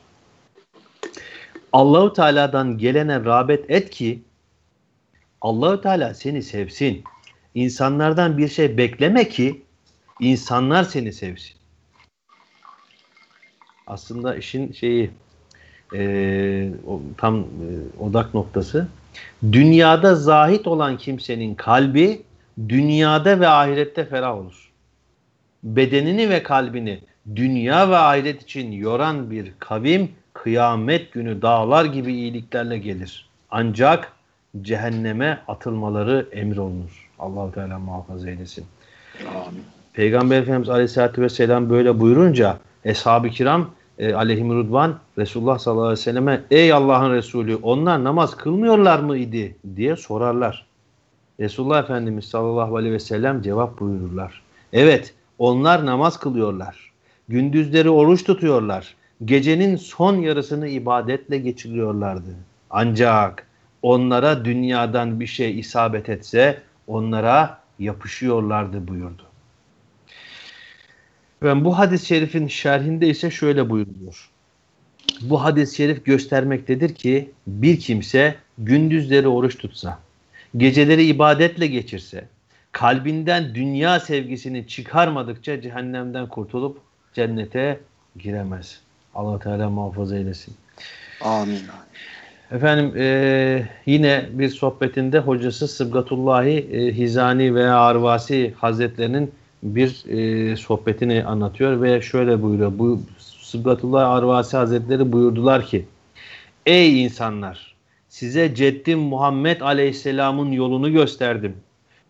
[1.73, 4.21] Allahu Teala'dan gelene rağbet et ki
[5.41, 7.03] Allahu Teala seni sevsin.
[7.55, 9.61] İnsanlardan bir şey bekleme ki
[10.19, 11.55] insanlar seni sevsin.
[13.87, 15.11] Aslında işin şeyi
[15.95, 16.69] e,
[17.17, 17.45] tam e,
[17.99, 18.87] odak noktası.
[19.51, 22.21] Dünyada zahit olan kimsenin kalbi
[22.69, 24.66] dünyada ve ahirette ferah olur.
[25.63, 26.99] Bedenini ve kalbini
[27.35, 33.29] dünya ve ahiret için yoran bir kavim kıyamet günü dağlar gibi iyiliklerle gelir.
[33.51, 34.11] Ancak
[34.61, 37.09] cehenneme atılmaları emir olunur.
[37.19, 38.65] Allahu Teala muhafaza eylesin.
[39.27, 39.63] Amin.
[39.93, 46.03] Peygamber Efendimiz Aleyhisselatü Vesselam böyle buyurunca Eshab-ı Kiram e, aleyhim rudvan Resulullah sallallahu aleyhi ve
[46.03, 50.65] selleme ey Allah'ın Resulü onlar namaz kılmıyorlar mıydı diye sorarlar.
[51.39, 54.41] Resulullah Efendimiz sallallahu aleyhi ve sellem cevap buyururlar.
[54.73, 56.91] Evet onlar namaz kılıyorlar.
[57.29, 58.95] Gündüzleri oruç tutuyorlar.
[59.25, 62.35] Gecenin son yarısını ibadetle geçiriyorlardı.
[62.69, 63.47] Ancak
[63.81, 69.23] onlara dünyadan bir şey isabet etse onlara yapışıyorlardı buyurdu.
[71.43, 74.29] Ve bu hadis-i şerifin şerhinde ise şöyle buyuruluyor.
[75.21, 79.99] Bu hadis-i şerif göstermektedir ki bir kimse gündüzleri oruç tutsa,
[80.57, 82.27] geceleri ibadetle geçirse,
[82.77, 86.77] kalbinden dünya sevgisini çıkarmadıkça cehennemden kurtulup
[87.13, 87.79] cennete
[88.19, 88.79] giremez.
[89.15, 90.53] Allah Teala muhafaza eylesin.
[91.21, 91.59] Amin.
[92.51, 99.31] Efendim e, yine bir sohbetinde hocası Sıbgatullahi e, Hizani veya Arvasi Hazretlerinin
[99.63, 102.71] bir e, sohbetini anlatıyor ve şöyle buyuruyor.
[102.79, 105.85] Bu Sıbgatullahi Arvasi Hazretleri buyurdular ki
[106.65, 107.75] Ey insanlar
[108.09, 111.55] size ceddim Muhammed Aleyhisselam'ın yolunu gösterdim.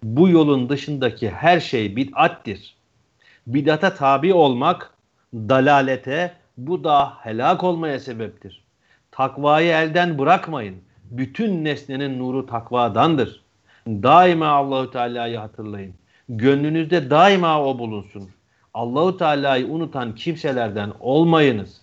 [0.04, 2.76] Bu yolun dışındaki her şey bid'attir.
[3.48, 4.94] Bidata tabi olmak
[5.34, 8.64] dalalete, bu da helak olmaya sebeptir.
[9.12, 10.76] Takvayı elden bırakmayın.
[11.12, 13.42] Bütün nesnenin nuru takvadandır.
[13.88, 15.94] Daima Allahu Teala'yı hatırlayın.
[16.30, 18.30] Gönlünüzde daima o bulunsun.
[18.74, 21.82] Allahu Teala'yı unutan kimselerden olmayınız.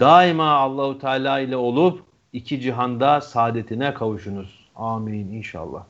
[0.00, 4.68] Daima Allahu Teala ile olup iki cihanda saadetine kavuşunuz.
[4.76, 5.84] Amin inşallah.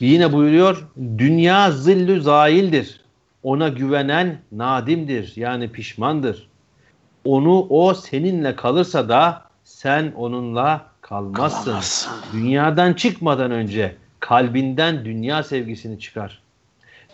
[0.00, 3.00] Yine buyuruyor, dünya zillü zaildir.
[3.42, 6.48] Ona güvenen nadimdir yani pişmandır.
[7.24, 11.64] Onu o seninle kalırsa da sen onunla kalmazsın.
[11.64, 12.12] Kalamazsın.
[12.32, 16.42] Dünyadan çıkmadan önce kalbinden dünya sevgisini çıkar.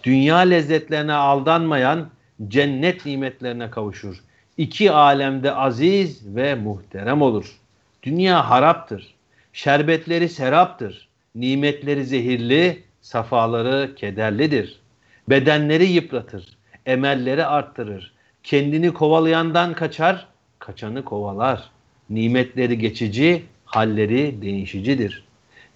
[0.05, 2.09] Dünya lezzetlerine aldanmayan
[2.49, 4.23] cennet nimetlerine kavuşur.
[4.57, 7.59] İki alemde aziz ve muhterem olur.
[8.03, 9.15] Dünya haraptır.
[9.53, 11.10] Şerbetleri seraptır.
[11.35, 14.81] Nimetleri zehirli, safaları kederlidir.
[15.29, 16.59] Bedenleri yıpratır.
[16.87, 18.13] Emelleri arttırır.
[18.43, 20.27] Kendini kovalayandan kaçar,
[20.59, 21.71] kaçanı kovalar.
[22.11, 25.25] Nimetleri geçici, halleri değişicidir.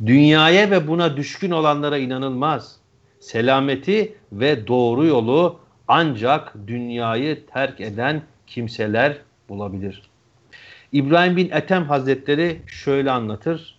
[0.06, 2.76] Dünyaya ve buna düşkün olanlara inanılmaz.
[3.20, 9.16] Selameti ve doğru yolu ancak dünyayı terk eden kimseler
[9.48, 10.02] bulabilir.
[10.92, 13.73] İbrahim bin Ethem Hazretleri şöyle anlatır.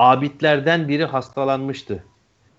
[0.00, 2.04] Abidlerden biri hastalanmıştı.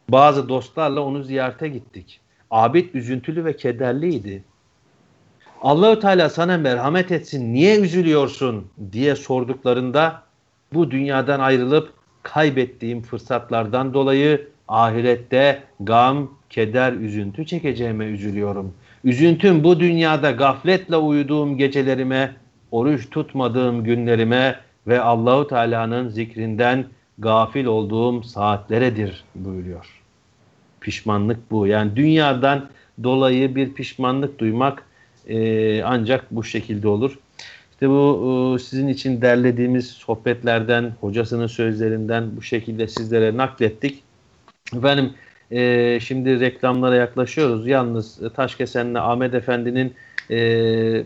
[0.10, 2.20] Bazı dostlarla onu ziyarete gittik.
[2.52, 4.44] Abid üzüntülü ve kederliydi.
[5.62, 10.22] Allahü Teala sana merhamet etsin, niye üzülüyorsun diye sorduklarında
[10.74, 18.74] bu dünyadan ayrılıp kaybettiğim fırsatlardan dolayı ahirette gam, keder, üzüntü çekeceğime üzülüyorum.
[19.04, 22.36] Üzüntüm bu dünyada gafletle uyuduğum gecelerime,
[22.72, 26.86] oruç tutmadığım günlerime ve Allahu Teala'nın zikrinden
[27.20, 30.02] gafil olduğum saatleredir buyuruyor.
[30.82, 31.68] Pişmanlık bu.
[31.68, 32.70] Yani dünyadan
[33.04, 34.84] dolayı bir pişmanlık duymak
[35.28, 37.20] e, ancak bu şekilde olur.
[37.72, 44.04] İşte bu e, sizin için derlediğimiz sohbetlerden, hocasının sözlerinden bu şekilde sizlere naklettik.
[44.76, 45.14] Efendim
[45.52, 47.68] e, şimdi reklamlara yaklaşıyoruz.
[47.68, 49.94] Yalnız Taşkesen'le Ahmet Efendi'nin
[50.30, 50.38] e,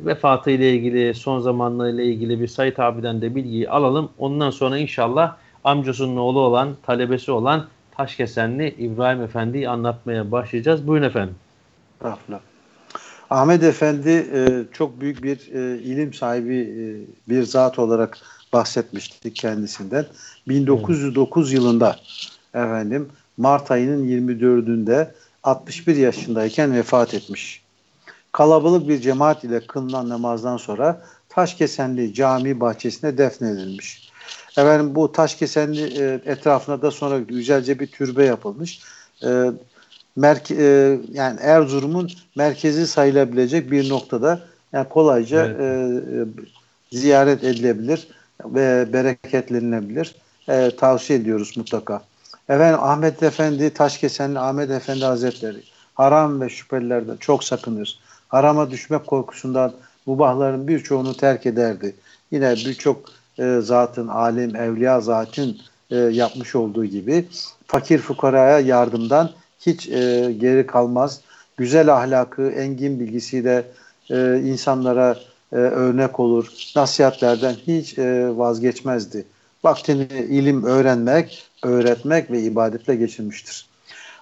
[0.05, 4.09] vefatı ile ilgili, son zamanlarıyla ilgili bir Sayit abiden de bilgiyi alalım.
[4.17, 5.35] Ondan sonra inşallah
[5.65, 10.88] amcasının oğlu olan, talebesi olan Taşkesenli İbrahim Efendi'yi anlatmaya başlayacağız.
[10.88, 11.36] Buyurun efendim.
[11.95, 12.39] Estağfurullah.
[13.30, 16.84] Ahmet Efendi e, çok büyük bir e, ilim sahibi e,
[17.30, 18.17] bir zat olarak
[18.54, 20.06] bahsetmiştik kendisinden.
[20.47, 21.95] 1909 yılında
[22.54, 25.08] efendim Mart ayının 24'ünde
[25.43, 27.62] 61 yaşındayken vefat etmiş.
[28.32, 34.10] Kalabalık bir cemaat ile kılınan namazdan sonra Taşkesenli cami bahçesine defnedilmiş.
[34.57, 38.79] Efendim bu Taşkesenli e, etrafına da sonra güzelce bir türbe yapılmış.
[39.23, 39.51] E,
[40.15, 44.41] merke, e, yani Erzurum'un merkezi sayılabilecek bir noktada
[44.73, 45.59] yani kolayca Evet.
[45.59, 48.07] e, e, ziyaret edilebilir
[48.45, 50.15] ve bereketlenilebilir.
[50.49, 52.01] E, tavsiye ediyoruz mutlaka.
[52.49, 57.99] Efendim Ahmet Efendi, Taşkesenli Ahmet Efendi Hazretleri haram ve şüphelilerden çok sakınır.
[58.27, 59.73] Harama düşmek korkusundan
[60.05, 61.95] mubahların birçoğunu terk ederdi.
[62.31, 65.57] Yine birçok e, zatın, alim, evliya zatın
[65.91, 67.25] e, yapmış olduğu gibi
[67.67, 71.21] fakir fukaraya yardımdan hiç e, geri kalmaz.
[71.57, 73.63] Güzel ahlakı, engin bilgisiyle
[74.09, 75.17] e, insanlara
[75.51, 76.47] e, örnek olur.
[76.75, 79.25] Nasihatlerden hiç e, vazgeçmezdi.
[79.63, 83.65] Vaktini ilim öğrenmek, öğretmek ve ibadetle geçirmiştir.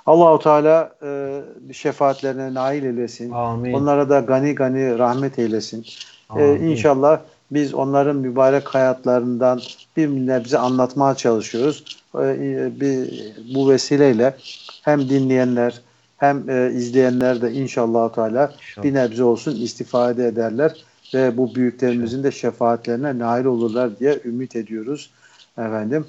[0.06, 1.41] Allahu Teala e,
[1.73, 3.32] şefaatlerine nail eylesin.
[3.32, 3.73] Amin.
[3.73, 5.86] Onlara da gani gani rahmet eylesin.
[6.38, 6.62] Ee, Amin.
[6.62, 7.19] inşallah
[7.54, 9.62] biz onların mübarek hayatlarından
[9.98, 11.84] bir nebze anlatmaya çalışıyoruz.
[12.16, 13.24] Ee, bir,
[13.56, 14.36] bu vesileyle
[14.82, 15.82] hem dinleyenler
[16.18, 22.32] hem e, izleyenler de inşallah Teala bir nebze olsun istifade ederler ve bu büyüklerimizin de
[22.32, 25.10] şefaatlerine nail olurlar diye ümit ediyoruz
[25.58, 26.06] efendim.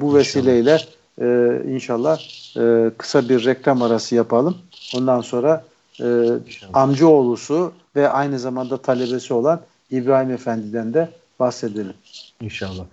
[0.00, 0.78] Bu vesileyle
[1.20, 2.18] e, inşallah
[2.56, 4.56] e, kısa bir reklam arası yapalım.
[4.96, 5.64] Ondan sonra
[6.00, 6.28] e,
[6.74, 9.60] amcaoğlusu ve aynı zamanda talebesi olan
[9.92, 11.08] İbrahim Efendi'den de
[11.40, 11.94] bahsedelim.
[12.40, 12.84] İnşallah.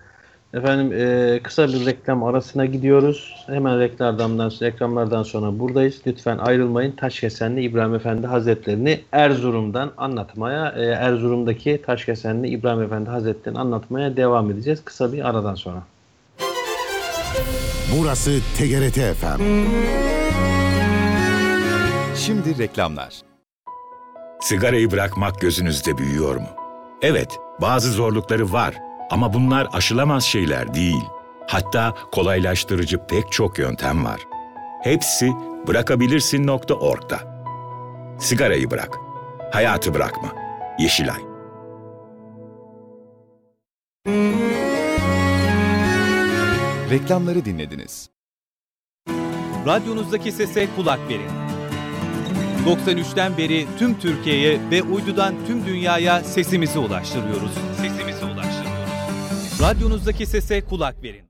[0.54, 3.44] Efendim e, kısa bir reklam arasına gidiyoruz.
[3.46, 6.00] Hemen reklamlardan, reklamlardan sonra buradayız.
[6.06, 6.92] Lütfen ayrılmayın.
[6.92, 14.84] Taşkesenli İbrahim Efendi Hazretlerini Erzurum'dan anlatmaya, e, Erzurum'daki Taşkesenli İbrahim Efendi Hazretlerini anlatmaya devam edeceğiz.
[14.84, 15.82] Kısa bir aradan sonra.
[17.98, 19.42] Burası TGRT FM.
[22.16, 23.20] Şimdi reklamlar.
[24.40, 26.59] Sigarayı bırakmak gözünüzde büyüyor mu?
[27.02, 28.74] Evet, bazı zorlukları var
[29.10, 31.04] ama bunlar aşılamaz şeyler değil.
[31.48, 34.20] Hatta kolaylaştırıcı pek çok yöntem var.
[34.82, 35.32] Hepsi
[35.66, 37.18] bırakabilirsin.org'da.
[38.18, 38.98] Sigarayı bırak.
[39.52, 40.28] Hayatı bırakma.
[40.78, 41.20] Yeşilay.
[46.90, 48.10] Reklamları dinlediniz.
[49.66, 51.39] Radyonuzdaki sese kulak verin.
[52.66, 57.52] 93'ten beri tüm Türkiye'ye ve uydudan tüm dünyaya sesimizi ulaştırıyoruz.
[57.76, 59.60] Sesimizi ulaştırıyoruz.
[59.62, 61.29] Radyonuzdaki sese kulak verin.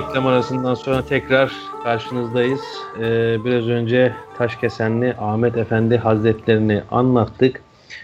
[0.00, 1.52] Reklam arasından sonra tekrar
[1.84, 2.60] karşınızdayız.
[3.00, 7.62] Ee, biraz önce Taşkesenli Ahmet Efendi Hazretlerini anlattık.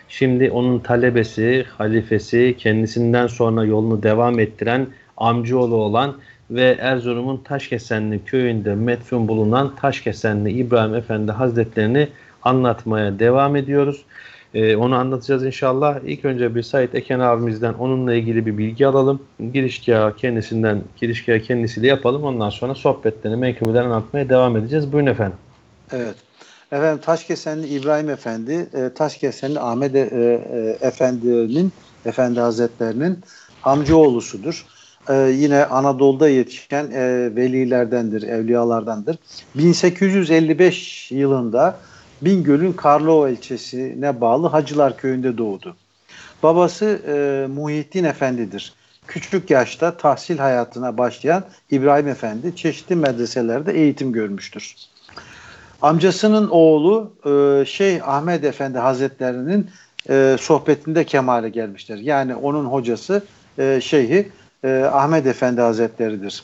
[0.09, 6.16] Şimdi onun talebesi, halifesi, kendisinden sonra yolunu devam ettiren amcaoğlu olan
[6.50, 12.09] ve Erzurum'un Taşkesenli köyünde metfun bulunan Taşkesenli İbrahim Efendi Hazretlerini
[12.42, 14.04] anlatmaya devam ediyoruz.
[14.57, 15.99] Ee, onu anlatacağız inşallah.
[16.05, 19.23] İlk önce bir Sait Eken abimizden onunla ilgili bir bilgi alalım.
[19.53, 22.25] Girişgahı kendisinden, girişgahı kendisiyle yapalım.
[22.25, 24.92] Ondan sonra sohbetlerini, menkıbelerini anlatmaya devam edeceğiz.
[24.92, 25.37] Buyurun efendim.
[25.92, 26.14] Evet.
[26.73, 31.73] Efendim Taşkesenli İbrahim Efendi, e, Taşkesenli Ahmet e, e, Efendi'nin,
[32.07, 33.19] Efendi Hazretlerinin
[33.62, 34.66] amcaoğlusudur.
[35.09, 39.16] E, yine Anadolu'da yetişen e, velilerdendir, evliyalardandır.
[39.55, 41.77] 1855 yılında
[42.22, 45.76] Bingöl'ün Karlova ilçesine bağlı Hacılar Köyü'nde doğdu.
[46.42, 48.74] Babası e, Muhittin Efendi'dir.
[49.07, 54.74] Küçük yaşta tahsil hayatına başlayan İbrahim Efendi çeşitli medreselerde eğitim görmüştür.
[55.83, 59.70] Amcasının oğlu e, Şeyh Ahmet Efendi Hazretlerinin
[60.09, 61.98] e, sohbetinde kemale gelmiştir.
[61.98, 63.22] Yani onun hocası
[63.59, 64.29] e, Şeyhi
[64.64, 66.42] e, Ahmet Efendi Hazretleri'dir.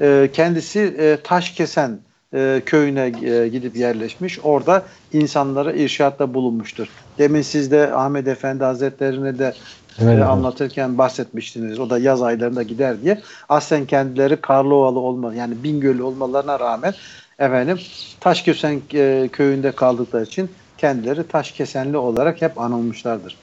[0.00, 1.98] E, kendisi e, Taşkesen
[2.34, 4.38] e, köyüne e, gidip yerleşmiş.
[4.42, 6.88] Orada insanlara irşatta bulunmuştur.
[7.18, 9.54] Demin siz de Ahmet Efendi Hazretlerine de
[9.98, 10.18] Evet.
[10.18, 11.80] e, anlatırken bahsetmiştiniz.
[11.80, 13.20] O da yaz aylarında gider diye.
[13.48, 16.94] Aslen kendileri Karlovalı olma yani Bingöl'ü olmalarına rağmen
[17.38, 17.78] efendim
[18.20, 23.36] Taşkesen e, köyünde kaldıkları için kendileri Taşkesenli olarak hep anılmışlardır.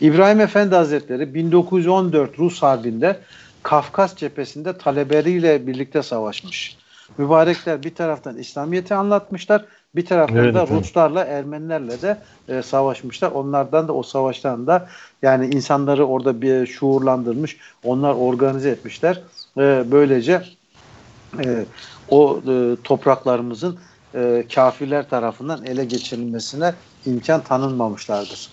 [0.00, 3.16] İbrahim Efendi Hazretleri 1914 Rus Harbi'nde
[3.62, 6.76] Kafkas cephesinde talebeleriyle birlikte savaşmış.
[7.18, 9.64] Mübarekler bir taraftan İslamiyet'i anlatmışlar,
[9.94, 10.82] bir taraftan Evet da efendim.
[10.82, 13.30] Ruslarla, Ermenilerle de e, savaşmışlar.
[13.30, 14.88] Onlardan da o savaştan da
[15.22, 19.22] yani insanları orada bir şuurlandırmış, onlar organize etmişler.
[19.58, 20.42] E, böylece
[21.44, 21.64] e,
[22.08, 23.78] o e, topraklarımızın
[24.14, 26.74] e, kafirler tarafından ele geçirilmesine
[27.06, 28.48] imkan tanınmamışlardır.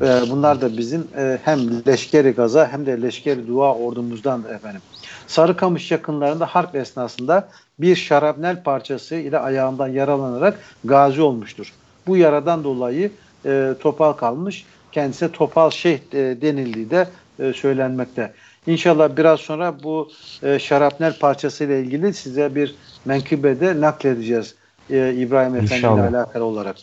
[0.00, 4.80] E, bunlar da bizim e, hem leşkeri gaza hem de leşkeri dua ordumuzdan efendim.
[5.26, 7.48] Sarıkamış yakınlarında harp esnasında
[7.82, 11.72] bir şarapnel parçası ile ayağından yaralanarak gazi olmuştur.
[12.06, 13.10] Bu yaradan dolayı
[13.46, 14.64] e, topal kalmış.
[14.92, 18.32] Kendisine topal şeyh e, denildiği de e, söylenmekte.
[18.66, 20.08] İnşallah biraz sonra bu
[20.42, 24.54] e, şarapnel parçası ile ilgili size bir menkıbede nakledeceğiz
[24.90, 26.76] e, İbrahim Efendi ile alakalı olarak.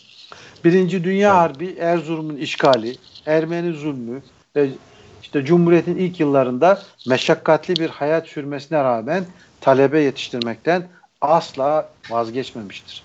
[0.64, 4.22] Birinci Dünya Harbi, Erzurum'un işgali, Ermeni zulmü
[4.56, 4.68] ve
[5.22, 9.24] işte Cumhuriyet'in ilk yıllarında meşakkatli bir hayat sürmesine rağmen
[9.60, 10.82] talebe yetiştirmekten
[11.20, 13.02] asla vazgeçmemiştir.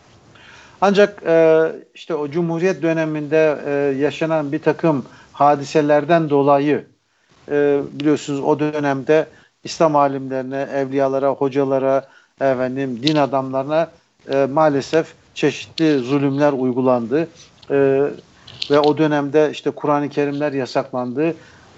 [0.81, 6.85] Ancak e, işte o Cumhuriyet döneminde e, yaşanan bir takım hadiselerden dolayı
[7.51, 9.27] e, biliyorsunuz o dönemde
[9.63, 12.07] İslam alimlerine, evliyalara, hocalara,
[12.41, 13.91] efendim din adamlarına
[14.31, 17.27] e, maalesef çeşitli zulümler uygulandı.
[17.71, 18.09] E,
[18.71, 21.35] ve o dönemde işte Kur'an-ı Kerimler yasaklandı.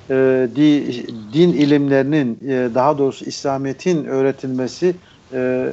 [0.10, 4.96] E, di, din ilimlerinin e, daha doğrusu İslamiyet'in öğretilmesi
[5.34, 5.70] e,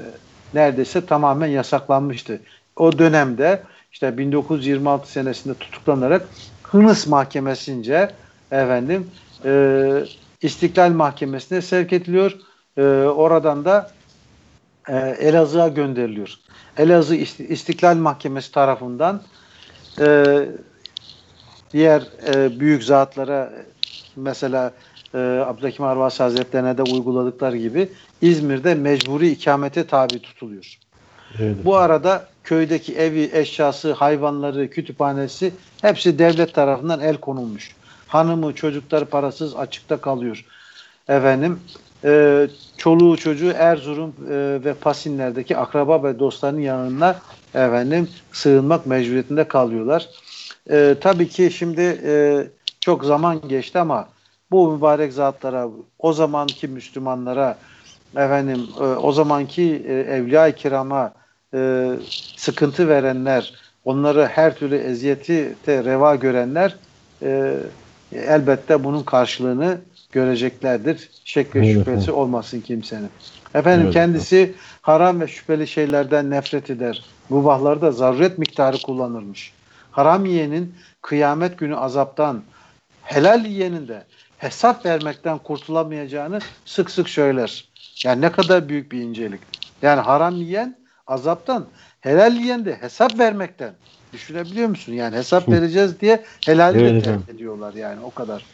[0.52, 2.42] neredeyse tamamen yasaklanmıştı.
[2.76, 3.62] O dönemde
[3.92, 6.28] işte 1926 senesinde tutuklanarak
[6.62, 8.16] Hınıs Mahkemesi'nce
[8.50, 9.10] efendim
[9.44, 10.04] e,
[10.42, 12.32] İstiklal Mahkemesi'ne sevk ediliyor.
[12.76, 13.90] E, oradan da
[14.88, 16.34] e, Elazığ'a gönderiliyor.
[16.76, 19.22] Elazığ İst- İstiklal Mahkemesi tarafından
[20.00, 20.36] e,
[21.72, 22.02] diğer
[22.34, 23.52] e, büyük zatlara
[24.16, 24.72] mesela
[25.14, 27.88] e, Abdülhakim Arvasi Hazretlerine de uyguladıkları gibi
[28.20, 30.78] İzmir'de mecburi ikamete tabi tutuluyor.
[31.40, 31.56] Evet.
[31.64, 37.76] Bu arada köydeki evi, eşyası, hayvanları, kütüphanesi hepsi devlet tarafından el konulmuş.
[38.06, 40.44] Hanımı, çocukları parasız açıkta kalıyor.
[41.08, 41.60] Efendim,
[42.04, 47.16] e, çoluğu çocuğu Erzurum e, ve Pasinler'deki akraba ve dostlarının yanına
[47.54, 50.08] efendim sığınmak mecburiyetinde kalıyorlar.
[50.70, 52.44] E, tabii ki şimdi e,
[52.82, 54.08] çok zaman geçti ama
[54.50, 55.68] bu mübarek zatlara,
[55.98, 57.58] o zamanki Müslümanlara,
[58.16, 61.12] efendim e, o zamanki e, evliya-i kirama
[61.54, 61.90] e,
[62.36, 63.54] sıkıntı verenler,
[63.84, 66.76] onları her türlü eziyeti de reva görenler
[67.22, 67.54] e,
[68.12, 69.78] elbette bunun karşılığını
[70.12, 71.10] göreceklerdir.
[71.24, 73.08] Şek ve Evet şüphesi olmasın kimsenin.
[73.54, 77.04] Efendim Evet kendisi haram ve şüpheli şeylerden nefret eder.
[77.28, 79.52] Mubahlarda zaruret miktarı kullanırmış.
[79.90, 82.42] Haram yiyenin kıyamet günü azaptan,
[83.14, 84.04] helal yiyenin de
[84.38, 87.64] hesap vermekten kurtulamayacağını sık sık söyler.
[88.04, 89.40] Yani ne kadar büyük bir incelik.
[89.82, 91.66] Yani haram yiyen azaptan,
[92.00, 93.72] helal yiyen de hesap vermekten.
[94.12, 94.92] Düşünebiliyor musun?
[94.92, 97.34] Yani hesap vereceğiz diye helali de Evet terk efendim.
[97.34, 98.44] ediyorlar yani o kadar.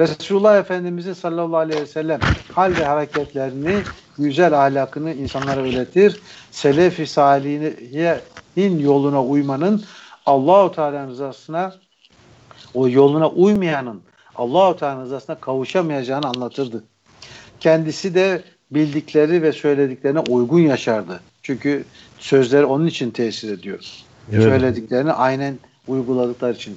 [0.00, 2.20] Resulullah Efendimizin sallallahu aleyhi ve sellem
[2.52, 3.74] hal ve hareketlerini,
[4.18, 6.20] güzel ahlakını insanlara öğretir.
[6.50, 9.84] Selefi salihin yoluna uymanın
[10.26, 11.74] Allahu Teala'nın rızasına
[12.74, 14.00] o yoluna uymayanın
[14.36, 16.84] Allahu Teala'nın rızasına kavuşamayacağını anlatırdı.
[17.60, 21.20] Kendisi de bildikleri ve söylediklerine uygun yaşardı.
[21.42, 21.84] Çünkü
[22.18, 23.84] sözleri onun için tesir ediyor.
[24.32, 24.42] Evet.
[24.42, 25.58] Söylediklerini aynen
[25.88, 26.76] uyguladıkları için.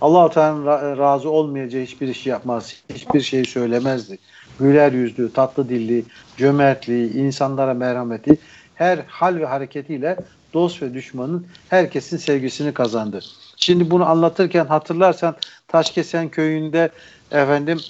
[0.00, 2.74] Allah-u Teala'nın ra- razı olmayacağı hiçbir işi yapmaz.
[2.94, 4.18] Hiçbir şeyi söylemezdi.
[4.60, 6.04] Güler yüzlü, tatlı dilli,
[6.36, 8.38] cömertliği, insanlara merhameti
[8.74, 10.16] her hal ve hareketiyle
[10.54, 13.20] dost ve düşmanın herkesin sevgisini kazandı.
[13.56, 15.36] Şimdi bunu anlatırken hatırlarsan
[15.68, 16.90] Taşkesen köyünde
[17.30, 17.80] efendim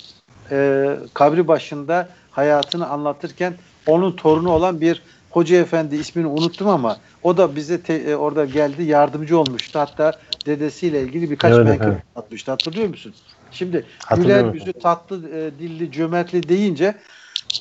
[0.50, 3.54] e, kabri başında hayatını anlatırken
[3.86, 8.44] onun torunu olan bir hoca efendi ismini unuttum ama o da bize te- e, orada
[8.44, 9.78] geldi yardımcı olmuştu.
[9.78, 10.12] Hatta
[10.46, 12.02] dedesiyle ilgili birkaç Evet menkıbe efendim.
[12.16, 12.50] atmıştı.
[12.50, 13.14] Hatırlıyor musun?
[13.50, 13.84] Şimdi
[14.16, 16.94] güler yüzü, tatlı e, dilli, cömertli deyince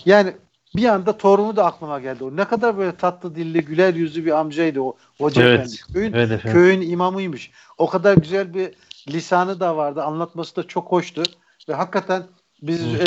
[0.06, 0.34] yani
[0.78, 2.24] bir anda torunu da aklıma geldi.
[2.24, 5.60] O ne kadar böyle tatlı dilli, güler yüzlü bir amcaydı o hoca Evet.
[5.60, 5.76] efendi.
[5.94, 6.52] Köyün, Evet efendim.
[6.52, 7.52] köyün imamıymış.
[7.78, 8.72] O kadar güzel bir
[9.10, 10.04] lisanı da vardı.
[10.04, 11.24] Anlatması da çok hoştu.
[11.70, 12.24] Ve hakikaten
[12.62, 13.04] biz e,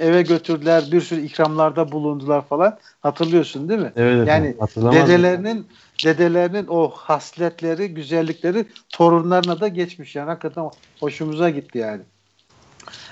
[0.00, 0.84] e, eve götürdüler.
[0.92, 2.78] Bir sürü ikramlarda bulundular falan.
[3.00, 3.92] Hatırlıyorsun değil mi?
[3.96, 4.28] Evet.
[4.28, 5.66] Yani dedelerinin
[6.04, 10.16] dedelerinin o hasletleri, güzellikleri torunlarına da geçmiş.
[10.16, 12.02] Yani hakikaten hoşumuza gitti yani.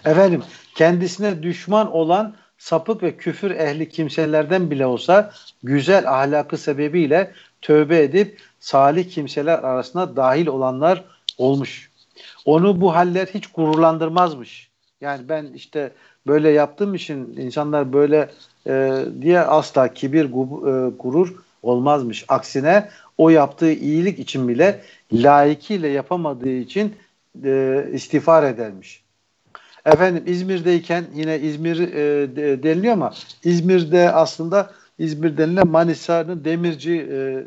[0.05, 0.43] Efendim
[0.75, 5.33] kendisine düşman olan sapık ve küfür ehli kimselerden bile olsa
[5.63, 7.33] güzel ahlakı sebebiyle
[7.63, 11.05] tövbe edip salih kimseler arasına dahil olanlar
[11.39, 11.91] olmuş.
[12.45, 14.71] Onu bu haller hiç gururlandırmazmış.
[15.01, 15.93] Yani ben işte
[16.27, 18.31] böyle yaptığım için insanlar böyle
[18.67, 22.25] e, diye asla kibir, gu- e, gurur olmazmış.
[22.29, 22.89] Aksine
[23.19, 24.81] o yaptığı iyilik için bile
[25.13, 26.95] layıkıyla yapamadığı için
[27.45, 29.06] e, istiğfar edermiş.
[29.87, 33.14] Efendim İzmir'deyken yine İzmir e, de- deniliyor ama
[33.45, 37.47] İzmir'de aslında İzmir denilen Manisa'nın demirci e,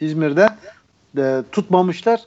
[0.00, 0.48] İzmir'de
[1.18, 2.20] e, tutmamışlar.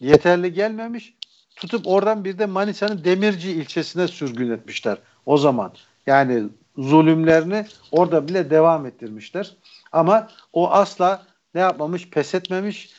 [0.00, 1.14] Yeterli gelmemiş.
[1.56, 5.72] Tutup oradan bir de Manisa'nın Demirci ilçesine sürgün etmişler o zaman.
[6.06, 6.42] Yani
[6.78, 9.56] zulümlerini orada bile devam ettirmişler.
[9.92, 11.22] Ama o asla
[11.54, 12.08] ne yapmamış?
[12.10, 12.90] Pes etmemiş.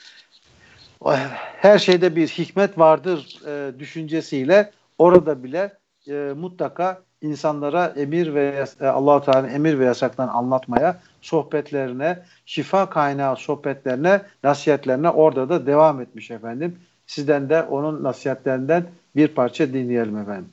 [1.61, 5.77] Her şeyde bir hikmet vardır e, düşüncesiyle orada bile
[6.09, 13.35] e, mutlaka insanlara emir ve e, Allah-u Teala'nın emir ve yasaklarını anlatmaya, sohbetlerine, şifa kaynağı
[13.35, 16.79] sohbetlerine, nasihatlerine orada da devam etmiş efendim.
[17.07, 18.83] Sizden de onun nasihatlerinden
[19.15, 20.49] bir parça dinleyelim efendim.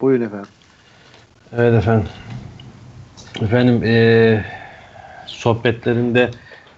[0.00, 0.50] Buyurun efendim.
[1.56, 2.08] Evet efendim.
[3.42, 4.44] Efendim eee
[5.26, 6.30] sohbetlerinde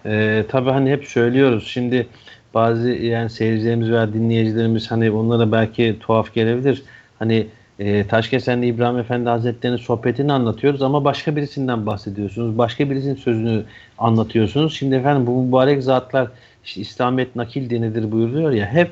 [0.04, 1.68] eee tabii hani hep söylüyoruz.
[1.68, 2.06] Şimdi
[2.54, 6.82] bazı yani seyircilerimiz veya dinleyicilerimiz hani onlara belki tuhaf gelebilir.
[7.22, 7.46] Hani
[7.78, 12.58] eee Taşkesen'de İbrahim Efendi Hazretleri'nin sohbetini anlatıyoruz ama başka birisinden bahsediyorsunuz.
[12.58, 13.64] Başka birisinin sözünü
[13.98, 14.76] anlatıyorsunuz.
[14.76, 16.28] Şimdi efendim bu mübarek zatlar
[16.64, 18.90] işte İslamiyet nakil denilir buyuruyor ya hep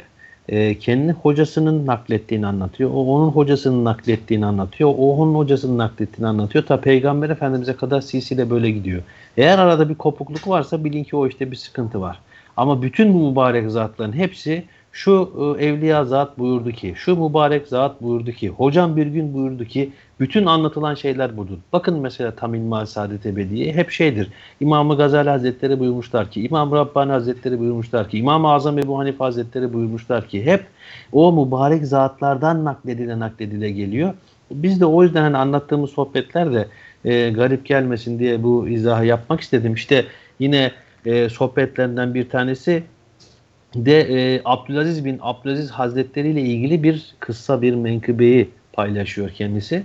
[0.48, 2.90] e, kendi hocasının naklettiğini anlatıyor.
[2.90, 4.90] O onun hocasının naklettiğini anlatıyor.
[4.98, 6.66] O onun hocasının naklettiğini anlatıyor.
[6.66, 9.02] Ta Peygamber Efendimiz'e kadar silsile böyle gidiyor.
[9.36, 12.18] Eğer arada bir kopukluk varsa bilin ki o işte bir sıkıntı var.
[12.56, 18.02] Ama bütün bu mübarek zatların hepsi Şu e, evliya zat buyurdu ki, şu mübarek zat
[18.02, 21.58] buyurdu ki, hocam bir gün buyurdu ki, bütün anlatılan şeyler budur.
[21.72, 24.28] Bakın mesela Tam İlmal Saadet Ebediye hep şeydir.
[24.60, 29.72] İmam-ı Gazali Hazretleri buyurmuşlar ki, İmam Rabbani Hazretleri buyurmuşlar ki, İmam-ı Azam Ebu Hanife Hazretleri
[29.72, 30.66] buyurmuşlar ki, hep
[31.12, 34.14] o mübarek zatlardan nakledile nakledile geliyor.
[34.50, 36.68] Biz de o yüzden hani anlattığımız sohbetler de
[37.04, 39.74] e, garip gelmesin diye bu izahı yapmak istedim.
[39.74, 40.04] İşte
[40.38, 40.72] yine
[41.06, 42.82] e, sohbetlerinden bir tanesi
[43.74, 49.82] de e, Abdülaziz bin Abdülaziz Hazretleri ile ilgili bir kıssa bir menkıbeyi paylaşıyor kendisi.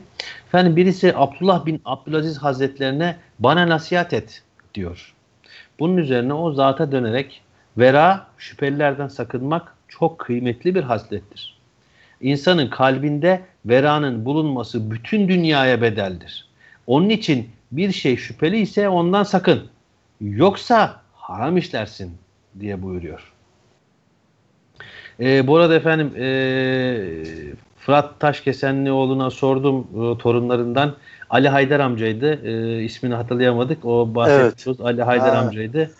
[0.48, 5.14] Efendim birisi Abdullah bin Abdülaziz Hazretlerine bana nasihat et diyor.
[5.80, 7.42] Bunun üzerine o zata dönerek
[7.78, 11.58] vera şüphelilerden sakınmak çok kıymetli bir haslettir.
[12.22, 16.48] İnsanın kalbinde veranın bulunması bütün dünyaya bedeldir.
[16.88, 19.68] Onun için bir şey şüpheli ise ondan sakın.
[20.22, 22.18] Yoksa haram işlersin
[22.60, 23.35] diye buyuruyor.
[25.20, 26.26] E, bu arada efendim e,
[27.80, 30.94] Fırat Taşkesenlioğlu'na sordum e, torunlarından.
[31.30, 32.48] Ali Haydar amcaydı.
[32.48, 33.86] E, ismini hatırlayamadık.
[33.86, 34.80] O bahsettiğimiz evet.
[34.80, 35.42] Ali Haydar ha.
[35.42, 35.92] amcaydı.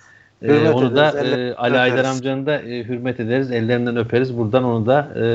[0.42, 3.52] E, onu da e, Ali Haydar amcanı da e, hürmet ederiz.
[3.52, 4.38] Ellerinden öperiz.
[4.38, 5.26] Buradan onu da e,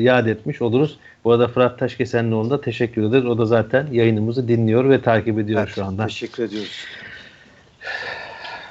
[0.00, 0.98] yad etmiş oluruz.
[1.24, 3.26] Bu arada Fırat Taşkesenlioğlu'na da teşekkür ederiz.
[3.26, 6.06] O da zaten yayınımızı dinliyor ve takip ediyor evet, şu anda.
[6.06, 6.84] Teşekkür ediyoruz.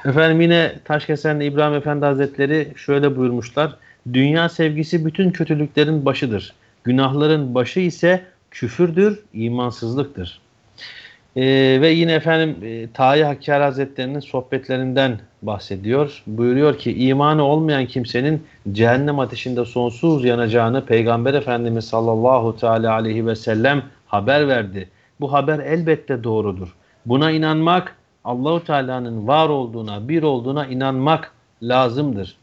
[0.05, 3.75] Efendim yine Taşkesenli İbrahim Efendi Hazretleri şöyle buyurmuşlar.
[4.13, 6.53] Dünya sevgisi bütün kötülüklerin başıdır.
[6.83, 10.41] Günahların başı ise küfürdür, imansızlıktır.
[11.35, 11.41] Ee,
[11.81, 16.23] ve yine efendim e, Tahi Hakkari Hazretleri'nin sohbetlerinden bahsediyor.
[16.27, 23.35] Buyuruyor ki imanı olmayan kimsenin cehennem ateşinde sonsuz yanacağını Peygamber Efendimiz sallallahu teala aleyhi ve
[23.35, 24.89] sellem haber verdi.
[25.19, 26.75] Bu haber elbette doğrudur.
[27.05, 31.31] Buna inanmak Allahu Teala'nın var olduğuna, bir olduğuna inanmak
[31.63, 32.35] lazımdır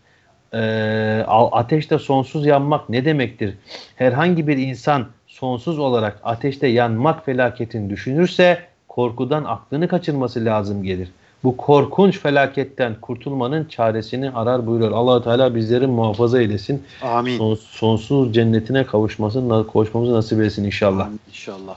[0.54, 3.54] e, ateşte sonsuz yanmak ne demektir?
[3.96, 11.08] Herhangi bir insan sonsuz olarak ateşte yanmak felaketini düşünürse korkudan aklını kaçırması lazım gelir.
[11.44, 14.92] Bu korkunç felaketten kurtulmanın çaresini arar buyuruyor.
[14.92, 16.82] allah Teala bizleri muhafaza eylesin.
[17.02, 17.38] Amin.
[17.38, 21.06] Son, sonsuz cennetine kavuşmasını, kavuşmamızı nasip etsin inşallah.
[21.06, 21.76] Amin, inşallah.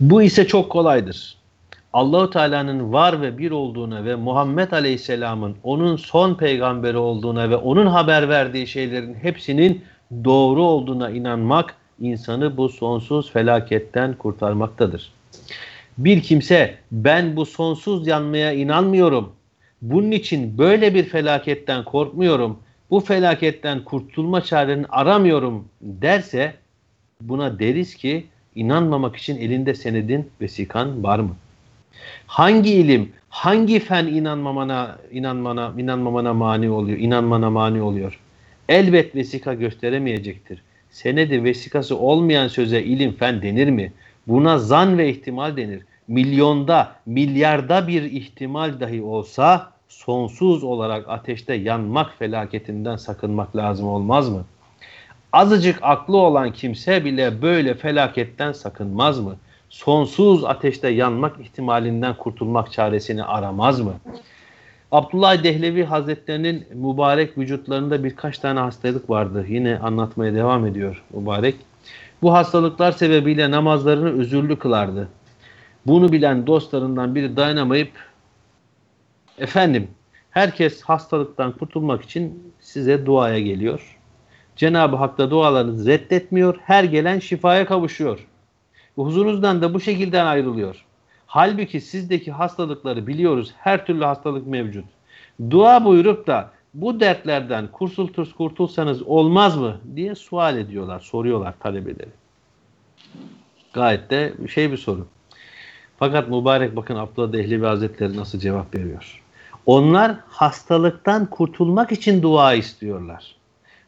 [0.00, 1.36] Bu ise çok kolaydır.
[1.92, 7.86] Allahu Teala'nın var ve bir olduğuna ve Muhammed Aleyhisselam'ın onun son peygamberi olduğuna ve onun
[7.86, 9.84] haber verdiği şeylerin hepsinin
[10.24, 15.12] doğru olduğuna inanmak insanı bu sonsuz felaketten kurtarmaktadır.
[15.98, 19.32] Bir kimse ben bu sonsuz yanmaya inanmıyorum.
[19.82, 22.58] Bunun için böyle bir felaketten korkmuyorum.
[22.90, 26.54] Bu felaketten kurtulma çareni aramıyorum derse
[27.20, 31.36] buna deriz ki inanmamak için elinde senedin vesikan var mı?
[32.26, 38.18] Hangi ilim, hangi fen inanmamana, inanmana, inanmamana mani oluyor, inanmana mani oluyor?
[38.68, 40.62] Elbet vesika gösteremeyecektir.
[40.90, 43.92] Senedi vesikası olmayan söze ilim fen denir mi?
[44.26, 45.82] Buna zan ve ihtimal denir.
[46.08, 54.44] Milyonda, milyarda bir ihtimal dahi olsa sonsuz olarak ateşte yanmak felaketinden sakınmak lazım olmaz mı?
[55.32, 59.36] Azıcık aklı olan kimse bile böyle felaketten sakınmaz mı?
[59.72, 63.94] Sonsuz ateşte yanmak ihtimalinden kurtulmak çaresini aramaz mı?
[64.92, 69.46] Abdullah Dehlevi Hazretlerinin mübarek vücutlarında birkaç tane hastalık vardı.
[69.48, 71.54] Yine anlatmaya devam ediyor mübarek.
[72.22, 75.08] Bu hastalıklar sebebiyle namazlarını özürlü kılardı.
[75.86, 77.92] Bunu bilen dostlarından biri dayanamayıp
[79.38, 79.88] efendim
[80.30, 83.98] herkes hastalıktan kurtulmak için size duaya geliyor.
[84.56, 86.56] Cenab-ı Hak da dualarınızı reddetmiyor.
[86.64, 88.26] Her gelen şifaya kavuşuyor
[88.96, 90.84] huzurunuzdan da bu şekilde ayrılıyor.
[91.26, 93.54] Halbuki sizdeki hastalıkları biliyoruz.
[93.58, 94.84] Her türlü hastalık mevcut.
[95.50, 102.10] Dua buyurup da bu dertlerden kurtultur, kurtulsanız olmaz mı diye sual ediyorlar, soruyorlar talebeleri.
[103.72, 105.06] Gayet de şey bir soru.
[105.98, 109.22] Fakat mübarek bakın Abdullah Dehlevi Hazretleri nasıl cevap veriyor.
[109.66, 113.36] Onlar hastalıktan kurtulmak için dua istiyorlar.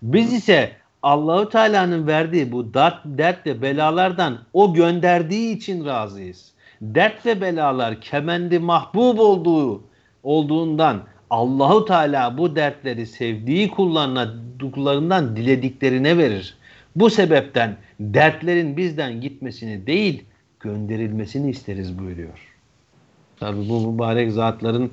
[0.03, 0.73] Biz ise
[1.05, 6.53] Allahu Teala'nın verdiği bu dert, dert ve belalardan o gönderdiği için razıyız.
[6.83, 9.83] Dert ve belalar kemendi mahbub olduğu
[10.23, 14.35] olduğundan Allahu Teala bu dertleri sevdiği kullarına
[14.75, 16.57] kullarından dilediklerine verir.
[16.97, 20.25] Bu sebepten dertlerin bizden gitmesini değil
[20.61, 22.55] gönderilmesini isteriz buyuruyor.
[23.41, 24.91] Tabi bu mübarek zatların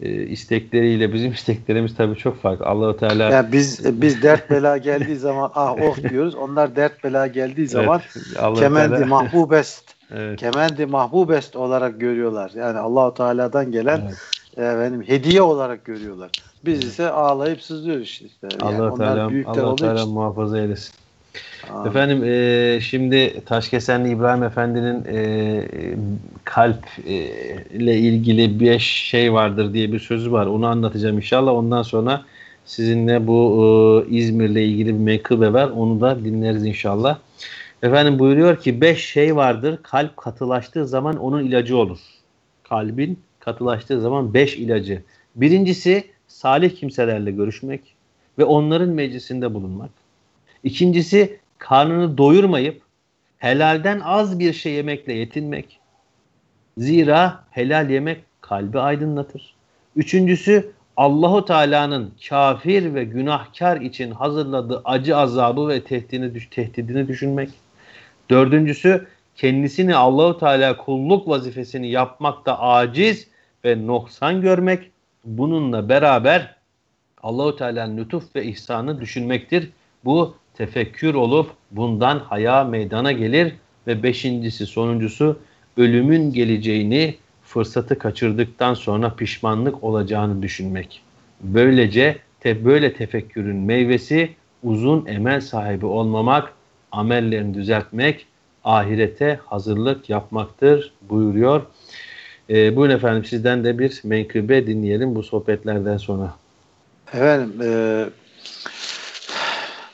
[0.00, 2.66] e, istekleriyle bizim isteklerimiz tabii çok farklı.
[2.66, 6.34] Allahu Teala yani biz biz dert bela geldiği zaman ah oh diyoruz.
[6.34, 9.06] Onlar dert bela geldiği zaman evet, kemendi Teala...
[9.06, 10.40] mahbubest evet.
[10.40, 12.52] kemendi mahbubest olarak görüyorlar.
[12.54, 14.16] Yani Allahu Teala'dan gelen evet.
[14.56, 16.30] efendim hediye olarak görüyorlar.
[16.64, 18.48] Biz ise ağlayıp sızlıyoruz işte.
[18.62, 20.94] Yani Allah Teala Allah Teala muhafaza eylesin.
[21.70, 21.90] Amin.
[21.90, 25.62] Efendim e, şimdi Taşkesenli İbrahim Efendi'nin e,
[26.44, 27.14] kalp e,
[27.70, 30.46] ile ilgili bir şey vardır diye bir sözü var.
[30.46, 31.52] Onu anlatacağım inşallah.
[31.52, 32.24] Ondan sonra
[32.64, 35.68] sizinle bu e, İzmir'le ilgili bir menkıbe var.
[35.68, 37.18] Onu da dinleriz inşallah.
[37.82, 39.78] Efendim buyuruyor ki beş şey vardır.
[39.82, 41.98] Kalp katılaştığı zaman onun ilacı olur.
[42.62, 45.02] Kalbin katılaştığı zaman beş ilacı.
[45.36, 47.80] Birincisi salih kimselerle görüşmek
[48.38, 50.05] ve onların meclisinde bulunmak.
[50.64, 52.82] İkincisi karnını doyurmayıp
[53.38, 55.80] helalden az bir şey yemekle yetinmek.
[56.78, 59.54] Zira helal yemek kalbi aydınlatır.
[59.96, 67.50] Üçüncüsü Allahu Teala'nın kafir ve günahkar için hazırladığı acı azabı ve tehdidini, tehdidini düşünmek.
[68.30, 73.28] Dördüncüsü kendisini Allahu Teala kulluk vazifesini yapmakta aciz
[73.64, 74.90] ve noksan görmek.
[75.24, 76.56] Bununla beraber
[77.22, 79.70] Allahu Teala'nın lütuf ve ihsanı düşünmektir.
[80.04, 83.52] Bu tefekkür olup bundan haya meydana gelir
[83.86, 85.38] ve beşincisi sonuncusu
[85.76, 91.02] ölümün geleceğini fırsatı kaçırdıktan sonra pişmanlık olacağını düşünmek.
[91.40, 94.30] Böylece te, böyle tefekkürün meyvesi
[94.62, 96.52] uzun emel sahibi olmamak,
[96.92, 98.26] amellerini düzeltmek,
[98.64, 101.62] ahirete hazırlık yapmaktır buyuruyor.
[102.50, 106.34] E, buyurun efendim sizden de bir menkıbe dinleyelim bu sohbetlerden sonra.
[107.12, 108.04] Efendim e,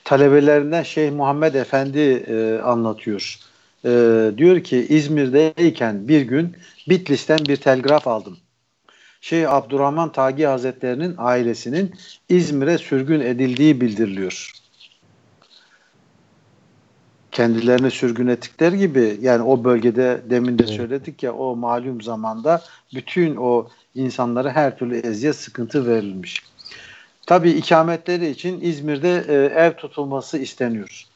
[0.05, 3.39] talebelerinden Şeyh Muhammed Efendi e, anlatıyor.
[3.85, 3.91] E,
[4.39, 6.57] diyor ki İzmir'deyken bir gün
[6.89, 8.37] Bitlis'ten bir telgraf aldım.
[9.21, 11.95] Şeyh Abdurrahman Tagi Hazretlerinin ailesinin
[12.29, 14.53] İzmir'e sürgün edildiği bildiriliyor.
[17.33, 22.63] Kendilerini sürgün ettikleri gibi yani o bölgede demin de söyledik ya o malum zamanda
[22.95, 26.43] bütün o insanlara her türlü eziyet sıkıntı verilmiş.
[27.27, 31.07] Tabii ikametleri için İzmir'de e, ev tutulması isteniyor.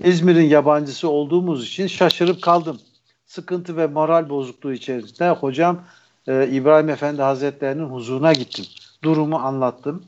[0.00, 2.80] İzmir'in yabancısı olduğumuz için şaşırıp kaldım.
[3.26, 5.84] Sıkıntı ve moral bozukluğu içerisinde hocam
[6.28, 8.64] e, İbrahim Efendi Hazretlerinin huzuruna gittim.
[9.04, 10.04] Durumu anlattım.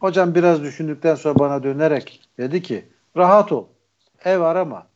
[0.00, 2.84] Hocam biraz düşündükten sonra bana dönerek dedi ki
[3.16, 3.66] rahat ol.
[4.24, 4.86] Ev arama.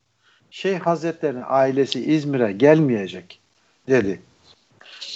[0.51, 3.41] Şeyh Hazretlerinin ailesi İzmir'e gelmeyecek
[3.89, 4.22] dedi.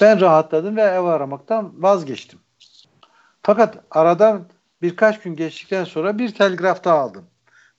[0.01, 2.39] Ben rahatladım ve ev aramaktan vazgeçtim.
[3.43, 4.45] Fakat aradan
[4.85, 7.24] birkaç gün geçtikten sonra bir telgraf daha aldım.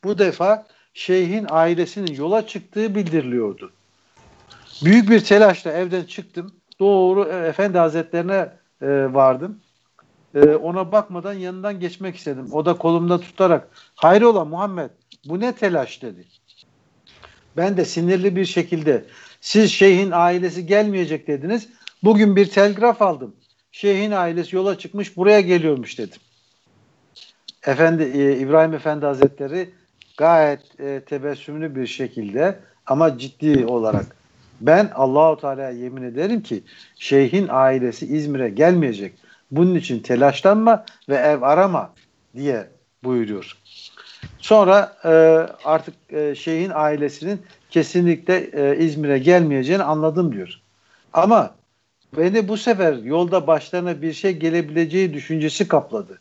[0.03, 3.71] Bu defa şeyhin ailesinin yola çıktığı bildiriliyordu.
[4.85, 6.51] Büyük bir telaşla evden çıktım.
[6.79, 8.49] Doğru e, Efendi Hazretlerine
[8.81, 9.59] e, vardım.
[10.35, 12.47] E, ona bakmadan yanından geçmek istedim.
[12.51, 14.89] O da kolumda tutarak hayrola Muhammed
[15.25, 16.25] bu ne telaş dedi.
[17.57, 19.05] Ben de sinirli bir şekilde
[19.41, 21.69] siz şeyhin ailesi gelmeyecek dediniz.
[22.03, 23.35] Bugün bir telgraf aldım.
[23.71, 26.19] Şeyhin ailesi yola çıkmış buraya geliyormuş dedim.
[27.65, 29.69] Efendi e, İbrahim Efendi Hazretleri
[30.17, 34.05] gayet e, tebessümlü bir şekilde ama ciddi olarak
[34.61, 36.63] ben Allahu Teala'ya yemin ederim ki
[36.99, 39.13] şeyhin ailesi İzmir'e gelmeyecek.
[39.51, 41.93] Bunun için telaşlanma ve ev arama
[42.35, 42.67] diye
[43.03, 43.57] buyuruyor.
[44.37, 45.09] Sonra e,
[45.65, 50.59] artık e, şeyhin ailesinin kesinlikle e, İzmir'e gelmeyeceğini anladım diyor.
[51.13, 51.55] Ama
[52.17, 56.19] beni bu sefer yolda başlarına bir şey gelebileceği düşüncesi kapladı.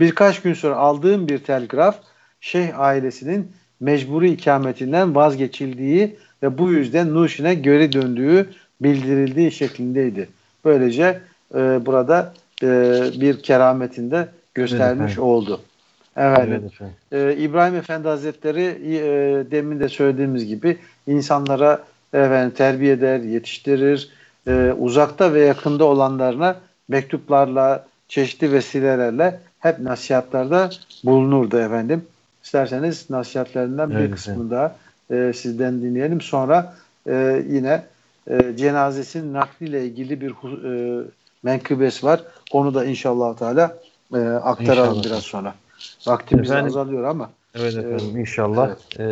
[0.00, 1.98] Birkaç gün sonra aldığım bir telgraf
[2.40, 10.28] şeyh ailesinin mecburi ikametinden vazgeçildiği ve bu yüzden Nuşin'e geri döndüğü bildirildiği şeklindeydi.
[10.64, 11.20] Böylece
[11.54, 12.32] e, burada
[12.62, 12.66] e,
[13.20, 15.60] bir kerametinde göstermiş Evet, oldu.
[16.16, 16.38] Evet.
[16.48, 16.94] Evet efendim.
[17.12, 19.00] Ee, İbrahim Efendi Hazretleri e,
[19.50, 20.76] demin de söylediğimiz gibi
[21.06, 24.10] insanlara efendim, terbiye eder, yetiştirir.
[24.46, 26.56] E, uzakta ve yakında olanlarına
[26.88, 30.70] mektuplarla, çeşitli vesilelerle hep nasihatlarda
[31.04, 32.04] bulunurdu efendim.
[32.44, 34.76] İsterseniz nasihatlerinden bir Evet, kısmını daha
[35.10, 36.20] e, sizden dinleyelim.
[36.20, 36.74] Sonra
[37.06, 37.82] e, yine
[38.30, 41.04] e, cenazesinin nakliyle ilgili bir e,
[41.42, 42.20] menkıbesi var.
[42.52, 43.76] Onu da inşallah Teala
[44.14, 45.04] e, aktaralım İnşallah.
[45.04, 45.54] biraz sonra.
[46.06, 46.66] Vaktimiz Efendim?
[46.66, 47.30] azalıyor ama.
[47.54, 47.84] Evet Evet.
[47.84, 49.04] efendim inşallah e,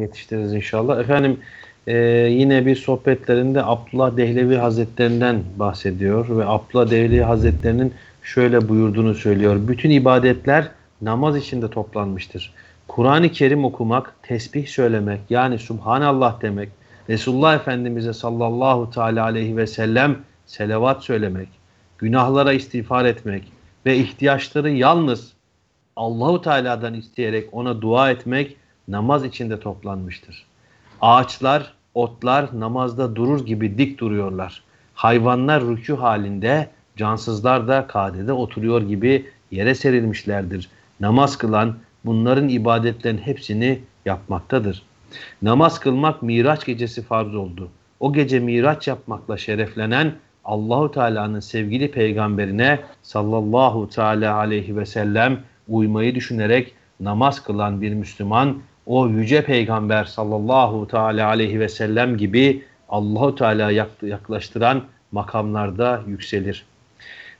[0.00, 1.00] yetiştiririz inşallah.
[1.00, 1.40] Efendim
[1.86, 1.96] e,
[2.30, 7.94] yine bir sohbetlerinde Abdullah Dehlevi Hazretlerinden bahsediyor ve Abdullah Dehlevi Hazretlerinin
[8.24, 9.56] şöyle buyurduğunu söylüyor.
[9.68, 10.70] Bütün ibadetler
[11.02, 12.54] namaz içinde toplanmıştır.
[12.88, 16.68] Kur'an-ı Kerim okumak, tesbih söylemek yani Subhanallah demek,
[17.08, 20.16] Resulullah Efendimiz'e sallallahu teala aleyhi ve sellem
[20.46, 21.48] selavat söylemek,
[21.98, 23.52] günahlara istiğfar etmek
[23.86, 25.32] ve ihtiyaçları yalnız
[25.96, 28.56] Allahu Teala'dan isteyerek ona dua etmek
[28.88, 30.46] namaz içinde toplanmıştır.
[31.00, 34.62] Ağaçlar, otlar namazda durur gibi dik duruyorlar.
[34.94, 40.70] Hayvanlar rükû halinde, cansızlar da kadede oturuyor gibi yere serilmişlerdir.
[41.00, 44.82] Namaz kılan bunların ibadetlerin hepsini yapmaktadır.
[45.42, 47.68] Namaz kılmak Miraç gecesi farz oldu.
[48.00, 50.12] O gece Miraç yapmakla şereflenen
[50.44, 58.58] Allahu Teala'nın sevgili peygamberine sallallahu teala aleyhi ve sellem uymayı düşünerek namaz kılan bir Müslüman
[58.86, 63.70] o yüce peygamber sallallahu teala aleyhi ve sellem gibi Allahu Teala
[64.02, 64.82] yaklaştıran
[65.12, 66.64] makamlarda yükselir.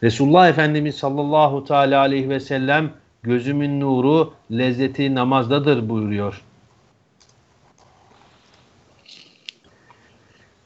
[0.02, 2.90] Resulullah Efendimiz sallallahu teala aleyhi ve sellem
[3.22, 6.42] gözümün nuru lezzeti namazdadır buyuruyor.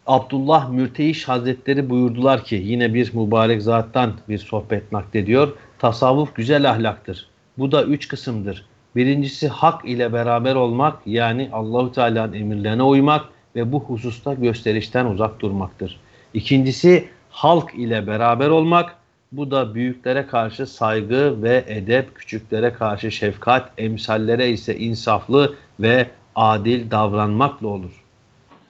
[0.07, 5.57] Abdullah Mürteyiş Hazretleri buyurdular ki yine bir mübarek zattan bir sohbet naklediyor.
[5.79, 7.29] Tasavvuf güzel ahlaktır.
[7.59, 8.67] Bu da üç kısımdır.
[8.97, 13.25] Birincisi hak ile beraber olmak yani Allahu Teala'nın emirlerine uymak
[13.57, 16.01] ve bu hususta gösterişten uzak durmaktır.
[16.35, 18.98] İkincisi halk ile beraber olmak.
[19.33, 26.91] Bu da büyüklere karşı saygı ve edep, küçüklere karşı şefkat, emsallere ise insaflı ve adil
[26.91, 28.05] davranmakla olur.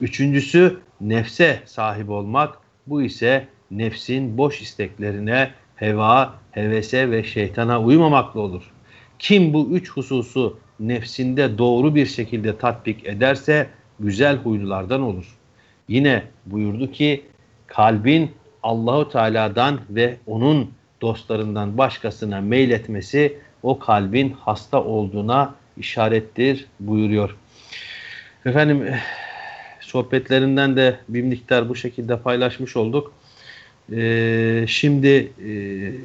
[0.01, 2.59] Üçüncüsü nefse sahip olmak.
[2.87, 8.71] Bu ise nefsin boş isteklerine, heva, hevese ve şeytana uymamakla olur.
[9.19, 13.67] Kim bu üç hususu nefsinde doğru bir şekilde tatbik ederse
[14.01, 15.39] güzel huylulardan olur.
[15.89, 17.25] Yine buyurdu ki
[17.67, 18.31] kalbin
[18.63, 27.37] Allahu Teala'dan ve onun dostlarından başkasına meyletmesi o kalbin hasta olduğuna işarettir buyuruyor.
[28.47, 28.87] Efendim
[29.81, 33.13] sohbetlerinden de bir miktar bu şekilde paylaşmış olduk.
[33.93, 35.53] Ee, şimdi e,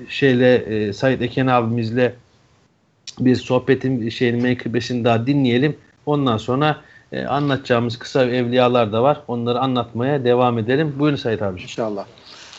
[0.10, 2.14] şeyle e, Said Eken abimizle
[3.20, 5.78] bir sohbetin şeyin menkıbesini daha dinleyelim.
[6.06, 6.82] Ondan sonra
[7.12, 9.22] e, anlatacağımız kısa evliyalar da var.
[9.28, 10.95] Onları anlatmaya devam edelim.
[10.99, 11.62] Buyurun Said abi.
[11.62, 12.06] İnşallah.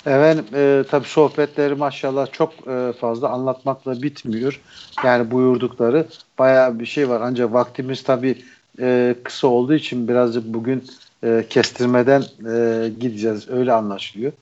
[0.07, 4.61] Efendim e, tabii sohbetleri maşallah çok e, fazla anlatmakla bitmiyor.
[5.05, 6.07] Yani buyurdukları
[6.39, 7.21] bayağı bir şey var.
[7.21, 8.39] Ancak vaktimiz tabii
[8.81, 10.85] e, kısa olduğu için birazcık bugün
[11.25, 13.49] e, kestirmeden e, gideceğiz.
[13.49, 14.33] Öyle anlaşılıyor.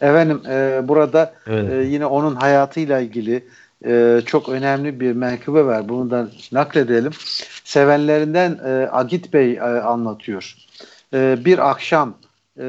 [0.00, 1.72] Efendim e, burada evet.
[1.72, 3.44] e, yine onun hayatıyla ilgili
[3.84, 5.88] e, çok önemli bir menkıbe var.
[5.88, 7.12] Bunu da nakledelim.
[7.64, 10.54] Sevenlerinden e, Agit Bey e, anlatıyor.
[11.14, 12.14] E, bir akşam
[12.60, 12.64] e,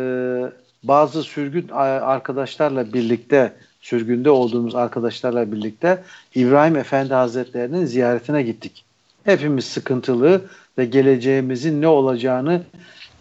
[0.84, 6.04] bazı sürgün arkadaşlarla birlikte sürgünde olduğumuz arkadaşlarla birlikte
[6.36, 8.86] İbrahim Efendi Hazretlerinin ziyaretine gittik.
[9.24, 10.42] Hepimiz sıkıntılı
[10.78, 12.64] ve geleceğimizin ne olacağını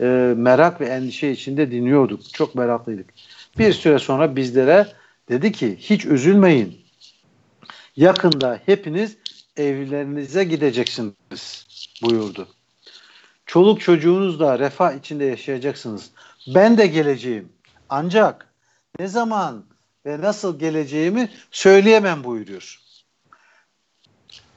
[0.00, 2.34] e, merak ve endişe içinde dinliyorduk.
[2.34, 3.06] Çok meraklıydık.
[3.58, 4.86] Bir süre sonra bizlere
[5.28, 6.78] dedi ki hiç üzülmeyin.
[7.96, 9.16] Yakında hepiniz
[9.56, 11.66] evlerinize gideceksiniz
[12.02, 12.48] buyurdu.
[13.46, 16.10] Çoluk çocuğunuzla refah içinde yaşayacaksınız.
[16.54, 17.48] Ben de geleceğim.
[17.88, 18.52] Ancak
[18.98, 19.64] ne zaman
[20.06, 22.78] ve nasıl geleceğimi söyleyemem buyuruyor.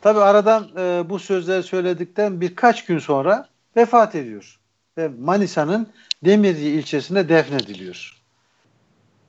[0.01, 4.59] Tabi aradan e, bu sözleri söyledikten birkaç gün sonra vefat ediyor.
[4.97, 5.87] Ve Manisa'nın
[6.25, 8.21] Demirci ilçesine defnediliyor.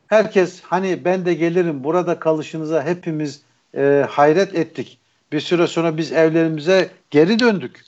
[0.06, 3.42] Herkes hani ben de gelirim burada kalışınıza hepimiz
[3.76, 4.98] e, hayret ettik.
[5.32, 7.84] Bir süre sonra biz evlerimize geri döndük.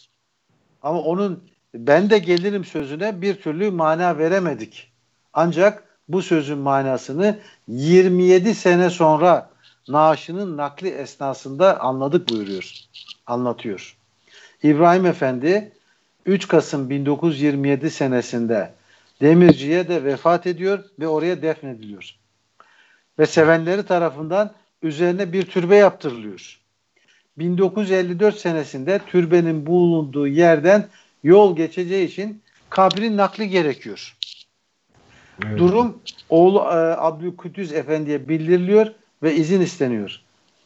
[0.83, 1.45] Ama onun
[1.75, 4.93] ben de gelirim sözüne bir türlü mana veremedik.
[5.33, 9.51] Ancak bu sözün manasını 27 sene sonra
[9.89, 12.72] naaşının nakli esnasında anladık buyuruyor.
[13.27, 13.97] Anlatıyor.
[14.62, 15.72] İbrahim Efendi
[16.27, 18.72] 3 Kasım 1927 senesinde
[19.20, 22.14] Demirci'ye de vefat ediyor ve oraya defnediliyor.
[23.18, 24.53] Ve sevenleri tarafından
[24.83, 26.61] üzerine bir türbe yaptırılıyor.
[27.39, 30.89] 1954 senesinde türbenin bulunduğu yerden
[31.25, 34.16] yol geçeceği için kabrin nakli gerekiyor.
[35.47, 35.59] Evet.
[35.59, 35.99] Durum
[36.29, 38.87] oğlu e, Abdülkudüs Efendi'ye bildiriliyor
[39.22, 40.20] ve izin isteniyor.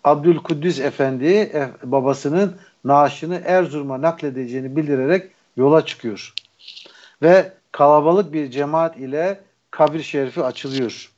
[0.05, 6.33] Abdülkudüs Efendi e, babasının naaşını Erzurum'a nakledeceğini bildirerek yola çıkıyor.
[7.23, 9.41] Ve kalabalık bir cemaat ile
[9.71, 11.13] kabir şerifi açılıyor.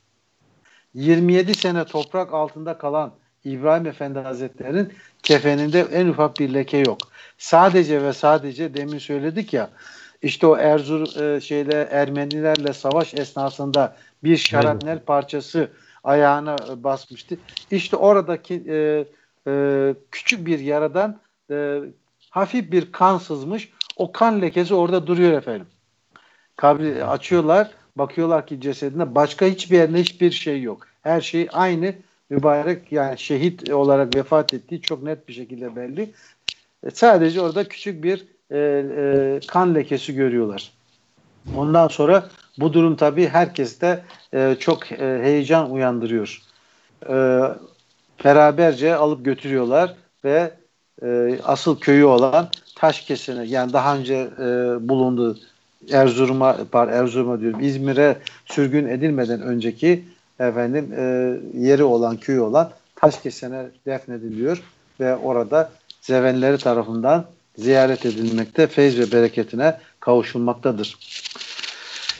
[0.94, 3.12] 27 sene toprak altında kalan
[3.44, 6.98] İbrahim Efendi Hazretleri'nin kefeninde en ufak bir leke yok.
[7.38, 9.70] Sadece ve sadece demin söyledik ya
[10.22, 15.70] işte o Erzur e, şeyle Ermenilerle savaş esnasında bir şarapnel parçası
[16.04, 17.36] ayağına e, basmıştı.
[17.70, 19.04] İşte oradaki e,
[19.46, 21.20] e, küçük bir yaradan
[21.50, 21.80] e,
[22.30, 23.72] hafif bir kan sızmış.
[23.96, 25.66] O kan lekesi orada duruyor efendim.
[26.56, 30.86] Kabri açıyorlar, bakıyorlar ki cesedinde başka hiçbir yerinde hiçbir şey yok.
[31.02, 31.94] Her şey aynı
[32.30, 36.10] mübarek yani şehit olarak vefat ettiği çok net bir şekilde belli.
[36.86, 40.72] E, sadece orada küçük bir e, e, kan lekesi görüyorlar.
[41.56, 42.28] Ondan sonra
[42.58, 44.04] bu durum tabii herkeste
[44.34, 46.42] e, çok e, heyecan uyandırıyor.
[47.08, 47.14] E,
[48.24, 50.50] beraberce alıp götürüyorlar ve
[51.02, 54.44] e, asıl köyü olan Taşkesen'e yani daha önce e,
[54.88, 55.38] bulunduğu
[55.92, 60.04] Erzurum'a par Erzurum'a diyorum İzmir'e sürgün edilmeden önceki
[60.40, 61.02] efendim e,
[61.58, 64.62] yeri olan köyü olan Taşkesen'e defnediliyor
[65.00, 65.70] ve orada
[66.00, 67.24] zevenleri tarafından
[67.56, 70.96] ziyaret edilmekte, feyz ve bereketine kavuşulmaktadır.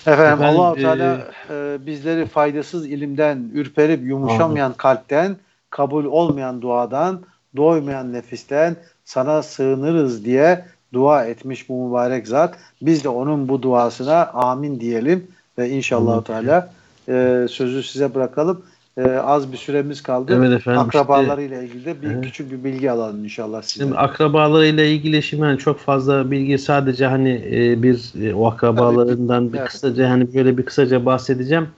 [0.07, 5.37] Efendim, Efendim, Allah-u e, Teala e, bizleri faydasız ilimden, ürperip yumuşamayan kalpten,
[5.71, 7.21] kabul olmayan duadan,
[7.57, 12.55] doymayan nefisten sana sığınırız diye dua etmiş bu mübarek zat.
[12.83, 16.73] Biz de onun bu duasına amin diyelim ve inşallah Teala
[17.11, 18.63] e, sözü size bırakalım.
[18.97, 20.33] E, az bir süremiz kaldı.
[20.37, 22.25] Evet efendim, Akrabalarıyla ilgili de bir Evet.
[22.25, 23.85] küçük bir bilgi alalım inşallah size.
[23.85, 29.53] Şimdi akrabalarıyla ilgili şimdi hani çok fazla bilgi sadece hani e, bir e, o akrabalarından
[29.53, 29.69] bir Evet.
[29.69, 31.69] kısaca hani böyle bir kısaca bahsedeceğim.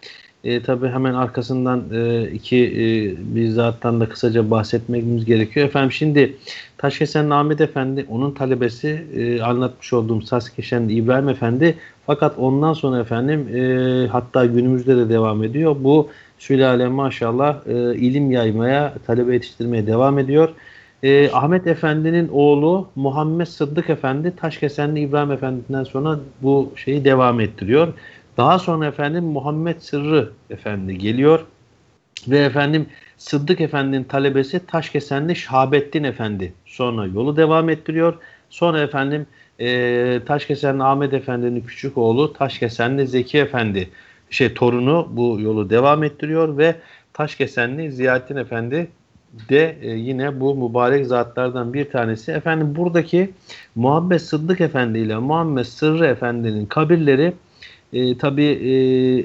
[0.45, 2.87] E, tabii hemen arkasından e, iki e,
[3.35, 5.67] bir zattan da kısaca bahsetmemiz gerekiyor.
[5.67, 6.37] Efendim şimdi
[6.79, 11.77] Taşkesen Ahmet Efendi onun talebesi e, anlatmış olduğum Taşkesen İbrahim Efendi
[12.07, 15.77] fakat ondan sonra efendim e, hatta günümüzde de devam ediyor.
[15.81, 20.49] Bu sülale maşallah e, ilim yaymaya, talebe yetiştirmeye devam ediyor.
[21.03, 27.93] E, Ahmet Efendi'nin oğlu Muhammed Sıddık Efendi Taşkesenli İbrahim Efendi'den sonra bu şeyi devam ettiriyor.
[28.37, 31.47] Daha sonra efendim Muhammed Sırrı Efendi geliyor
[32.29, 32.87] ve efendim
[33.19, 38.15] Sıddık Efendi'nin talebesi Taşkesenli Şahabettin Efendi sonra yolu devam ettiriyor.
[38.51, 39.27] Sonra efendim
[39.63, 43.89] e, Taşkesenli Ahmet Efendi'nin küçük oğlu Taşkesenli Zeki Efendi
[44.31, 46.75] şey torunu bu yolu devam ettiriyor ve
[47.13, 48.89] Taşkesenli Ziyaettin Efendi
[49.49, 52.33] de e, yine bu mübarek zatlardan bir tanesi.
[52.33, 53.31] Efendim buradaki
[53.75, 57.33] Muhammed Sıddık Efendi ile Muhammed Sırrı Efendi'nin kabirleri
[57.93, 58.45] e, tabi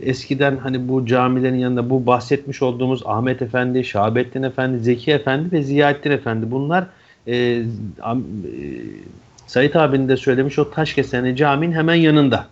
[0.03, 5.61] eskiden hani bu camilerin yanında bu bahsetmiş olduğumuz Ahmet Efendi, Şahabettin Efendi, Zeki Efendi ve
[5.61, 6.87] Ziyaettin Efendi bunlar
[7.27, 7.63] e,
[8.01, 8.23] am, e,
[9.47, 12.47] Sait abinin de söylemiş o Taşkesenli caminin hemen yanında.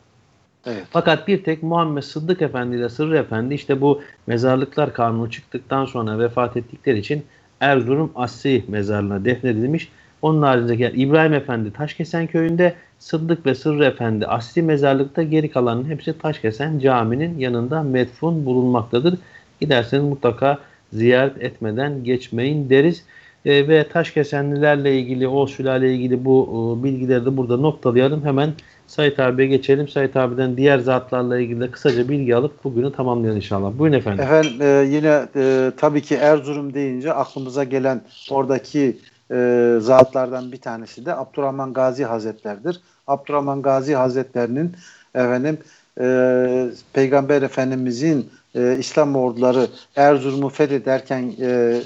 [0.65, 0.83] Evet.
[0.89, 6.19] Fakat bir tek Muhammed Sıddık Efendi ile Sırrı Efendi işte bu mezarlıklar kanunu çıktıktan sonra
[6.19, 7.25] vefat ettikleri için
[7.59, 9.91] Erzurum Asri mezarlığına defnedilmiş.
[10.21, 15.89] Onun haricindeki yer İbrahim Efendi Taşkesen köyünde, Sıddık ve Sırrı Efendi Asri mezarlıkta geri kalanın
[15.89, 19.17] hepsi Taşkesen caminin yanında metfun bulunmaktadır.
[19.61, 20.57] Giderseniz mutlaka
[20.93, 23.03] ziyaret etmeden geçmeyin deriz.
[23.45, 28.25] E, ve Taşkesenlilerle ilgili, o sülale ilgili bu e, bilgileri de burada noktalayalım.
[28.25, 28.53] Hemen
[28.87, 29.87] Sait abiye geçelim.
[29.87, 33.77] Sait abiden diğer zatlarla ilgili de kısaca bilgi alıp bugünü tamamlayalım inşallah.
[33.77, 34.23] Buyurun efendim.
[34.23, 34.65] Efendim e,
[34.95, 38.97] yine e, tabii ki Erzurum deyince aklımıza gelen oradaki
[39.31, 42.81] e, zatlardan bir tanesi de Abdurrahman Gazi Hazretlerdir.
[43.07, 44.71] Abdurrahman Gazi Hazretlerinin
[45.15, 45.57] efendim
[45.99, 51.82] e, Peygamber Efendimizin e, İslam orduları Erzurum'u fethederken e, e,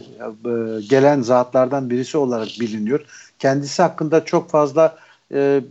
[0.89, 3.05] gelen zatlardan birisi olarak biliniyor.
[3.39, 4.97] Kendisi hakkında çok fazla
[5.33, 5.61] e,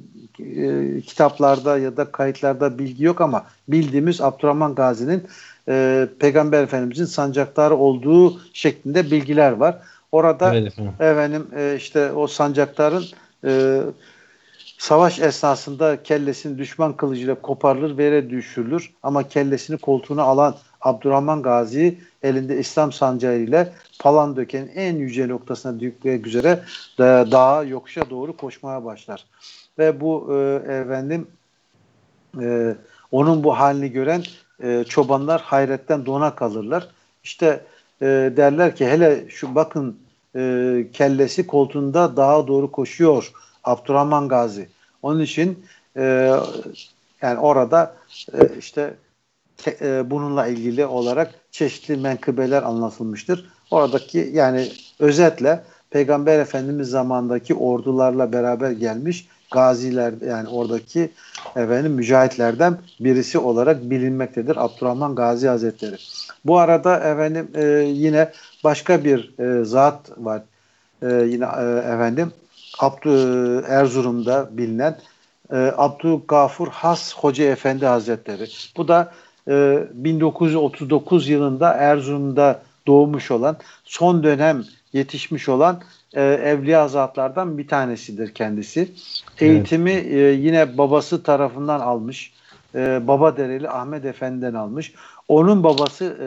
[0.41, 5.27] e, kitaplarda ya da kayıtlarda bilgi yok ama bildiğimiz Abdurrahman Gazi'nin
[5.69, 9.79] e, Peygamber Efendimizin sancaktarı olduğu şeklinde bilgiler var.
[10.13, 10.93] Orada Evet efendim.
[11.01, 13.05] efendim e, işte o sancaktarın
[13.45, 13.81] e,
[14.79, 18.95] savaş esnasında kellesini düşman kılıcıyla koparılır ve yere düşürülür.
[19.03, 26.27] Ama kellesini koltuğuna alan Abdurrahman Gazi elinde İslam sancağı ile Palandöken'in en yüce noktasına düşmek
[26.27, 26.61] üzere
[26.99, 29.25] da, dağa yokuşa doğru koşmaya başlar.
[29.79, 31.27] Ve bu e, efendim
[32.41, 32.77] e,
[33.13, 34.23] onun bu halini gören
[34.63, 36.89] e, çobanlar hayretten dona kalırlar.
[37.25, 37.65] İşte
[38.03, 38.07] e,
[38.37, 39.99] derler ki hele şu bakın
[40.37, 43.33] e, kellesi koltuğunda dağa doğru koşuyor
[43.65, 44.69] Abdurrahman Gazi.
[45.03, 45.65] Onun için
[45.97, 46.33] e,
[47.23, 47.97] yani orada
[48.33, 48.95] e, işte
[49.67, 53.51] e, bununla ilgili olarak çeşitli menkıbeler anlatılmıştır.
[53.71, 61.11] Oradaki yani özetle Peygamber Efendimiz zamandaki ordularla beraber gelmiş gaziler yani oradaki
[61.57, 65.97] efendim mücahitlerden birisi olarak bilinmektedir Abdurrahman Gazi Hazretleri.
[66.45, 68.33] Bu arada efendim e, yine
[68.65, 70.43] başka bir e, zat var.
[71.03, 72.33] E, yine e, efendim
[72.79, 73.11] Abdü
[73.69, 74.99] Erzurum'da bilinen
[75.53, 78.49] e, Abdülgafur Has Hoca Efendi Hazretleri.
[78.77, 79.13] Bu da
[79.49, 85.83] e, 1939 yılında Erzurum'da doğmuş olan, son dönem yetişmiş olan
[86.15, 88.89] e, evliya zatlardan bir tanesidir kendisi.
[89.41, 92.33] Eğitimi e, yine babası tarafından almış.
[92.75, 94.95] E, Baba Dereli Ahmet Efendi'den almış.
[95.29, 96.27] Onun babası e,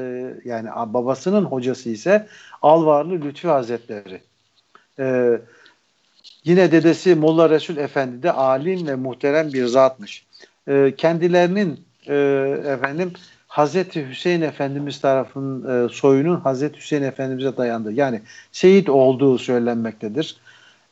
[0.49, 2.27] yani babasının hocası ise
[2.61, 4.21] Alvarlı Lütfi Hazretleri.
[4.99, 5.37] E,
[6.43, 10.25] yine dedesi Molla Resul Efendi de alim ve muhterem bir zatmış.
[10.67, 12.15] E, kendilerinin e,
[12.67, 13.13] efendim
[13.47, 18.21] Hazreti Hüseyin Efendimiz tarafının e, soyunun Hazreti Hüseyin Efendimiz'e dayandığı yani
[18.51, 20.37] şehit olduğu söylenmektedir.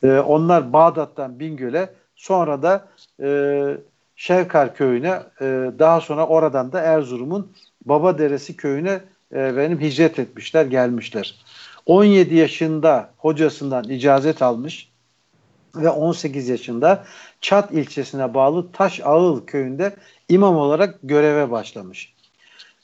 [0.02, 2.86] E, onlar Bağdat'tan Bingöl'e sonra da
[3.22, 3.76] e,
[4.16, 7.52] Şevkar köyüne e, daha sonra oradan da Erzurum'un
[7.84, 9.00] Baba Deresi köyüne
[9.34, 11.34] e, benim hicret etmişler gelmişler.
[11.86, 14.89] 17 yaşında hocasından icazet almış
[15.76, 17.04] ve 18 yaşında
[17.40, 19.96] Çat ilçesine bağlı Taş Ağıl köyünde
[20.28, 22.14] imam olarak göreve başlamış.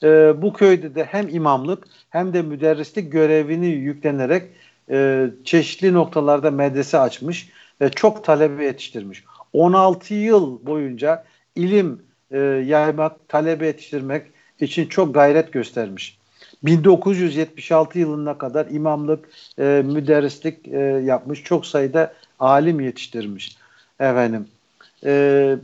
[0.03, 4.43] E, bu köyde de hem imamlık hem de müderrislik görevini yüklenerek
[4.89, 7.49] e, çeşitli noktalarda medrese açmış
[7.81, 9.23] ve çok talebe yetiştirmiş.
[9.53, 11.25] 16 yıl boyunca
[11.55, 14.25] ilim e, yaymak, talebe yetiştirmek
[14.59, 16.17] için çok gayret göstermiş.
[16.63, 19.29] 1976 yılına kadar imamlık,
[19.59, 21.43] e, müderrislik e, yapmış.
[21.43, 23.57] Çok sayıda alim yetiştirmiş.
[23.99, 24.47] Efendim.
[25.05, 25.55] E,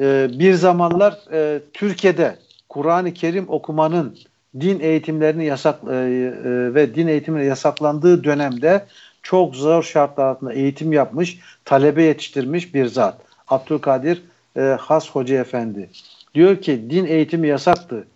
[0.00, 2.36] e, bir zamanlar e, Türkiye'de
[2.68, 4.18] Kur'an-ı Kerim okumanın
[4.60, 8.86] din eğitimlerini yasak e, e, ve din eğitiminin yasaklandığı dönemde
[9.22, 13.20] çok zor şartlar altında eğitim yapmış, talebe yetiştirmiş bir zat.
[13.48, 14.22] Abdülkadir
[14.56, 15.90] e, Has Hoca Efendi.
[16.34, 18.06] Diyor ki din eğitimi yasaktı.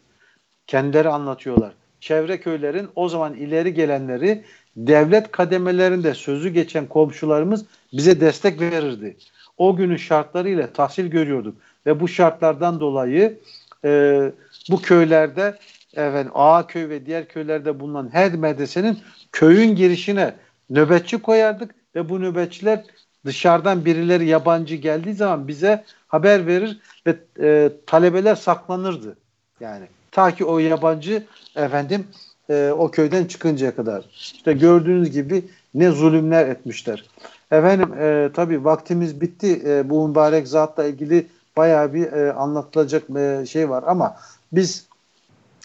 [0.66, 1.72] Kendileri anlatıyorlar.
[2.00, 4.44] Çevre köylerin o zaman ileri gelenleri
[4.86, 9.16] devlet kademelerinde sözü geçen komşularımız bize destek verirdi.
[9.56, 11.56] O günün şartlarıyla tahsil görüyorduk
[11.86, 13.38] ve bu şartlardan dolayı
[13.84, 14.32] e,
[14.70, 15.58] bu köylerde
[15.92, 18.98] efendim, Ağa köy ve diğer köylerde bulunan her medresenin
[19.32, 20.34] köyün girişine
[20.70, 22.84] nöbetçi koyardık ve bu nöbetçiler
[23.26, 29.16] dışarıdan birileri yabancı geldiği zaman bize haber verir ve e, talebeler saklanırdı.
[29.60, 31.26] Yani ta ki o yabancı
[31.56, 32.06] efendim
[32.51, 34.05] e, o köyden çıkıncaya kadar.
[34.12, 35.44] İşte gördüğünüz gibi
[35.74, 37.05] ne zulümler etmişler.
[37.51, 39.62] Efendim e, tabii vaktimiz bitti.
[39.66, 41.26] E, bu mübarek zatla ilgili
[41.57, 44.16] bayağı bir e, anlatılacak e, şey var ama
[44.53, 44.86] biz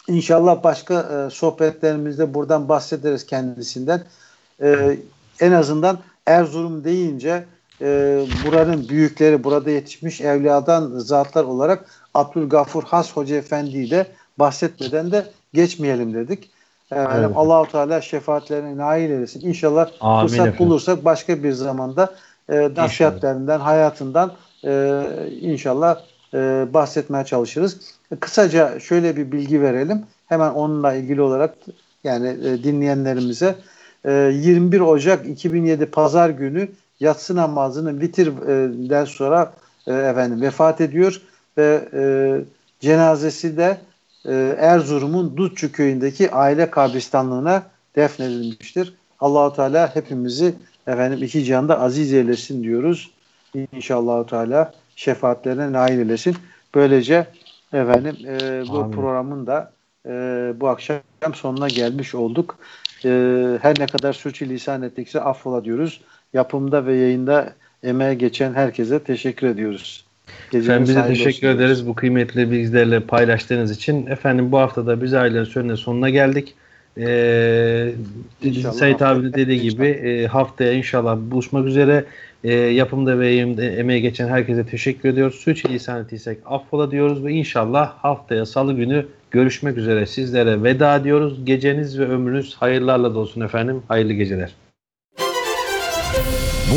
[0.08, 4.04] inşallah başka e, sohbetlerimizde buradan bahsederiz kendisinden.
[4.62, 4.98] E,
[5.40, 7.46] en azından Erzurum deyince
[7.82, 14.08] e, buranın büyükleri, burada yetişmiş evliyadan zatlar olarak Abdülgafur Has Hoca Efendi'yi de
[14.40, 16.52] bahsetmeden de geçmeyelim dedik.
[16.94, 17.32] Efendim, Evet.
[17.36, 19.48] Allahu Teala şefaatlerine nail eylesin.
[19.48, 20.66] İnşallah Amin fırsat efendim.
[20.66, 22.10] bulursak başka bir zamanda
[22.50, 24.32] e, nasihatlerinden, hayatından
[24.66, 25.02] e,
[25.42, 25.98] inşallah
[26.34, 27.78] e, bahsetmeye çalışırız.
[28.20, 30.02] Kısaca şöyle bir bilgi verelim.
[30.26, 31.56] Hemen onunla ilgili olarak
[32.04, 33.56] yani e, dinleyenlerimize
[34.06, 36.68] e, 21 Ocak 2007 Pazar günü
[37.00, 39.54] yatsı namazını vitirden sonra
[39.88, 41.22] e, efendim vefat ediyor
[41.58, 42.04] ve e,
[42.80, 43.78] cenazesi de
[44.26, 47.64] e, Erzurum'un Dutçu köyündeki aile kabristanlığına
[47.96, 48.94] defnedilmiştir.
[49.20, 50.56] Allahu Teala hepimizi
[50.88, 53.12] efendim iki canda aziz eylesin diyoruz.
[53.74, 56.36] İnşallah Teala şefaatlerine nail eylesin.
[56.76, 57.28] Böylece
[57.74, 58.92] efendim e, bu Amin.
[58.92, 59.74] programın da
[60.06, 60.10] e,
[60.60, 61.02] bu akşam
[61.34, 62.58] sonuna gelmiş olduk.
[63.06, 63.10] E,
[63.62, 66.02] her ne kadar sürçülisan ettikse affola diyoruz.
[66.34, 67.54] Yapımda ve yayında
[67.84, 70.03] emeğe geçen herkese teşekkür ediyoruz.
[70.52, 74.06] Geceniz Efendim biz de hayırlı teşekkür olsun ederiz bu kıymetli bilgilerle paylaştığınız için.
[74.08, 76.54] Efendim bu hafta da biz ailenin sönüne sonuna geldik.
[76.98, 77.92] Ee,
[78.44, 82.06] İnşallah haftaya- abi de dediği gibi e, haftaya inşallah buluşmak üzere.
[82.44, 85.36] E, yapımda ve yayında emeği geçen herkese teşekkür ediyoruz.
[85.36, 91.46] Sürçülisan ettiysek affola diyoruz ve inşallah haftaya salı günü görüşmek üzere sizlere veda diyoruz.
[91.46, 93.82] Geceniz ve ömrünüz hayırlarla dolsun efendim.
[93.88, 94.52] Hayırlı geceler.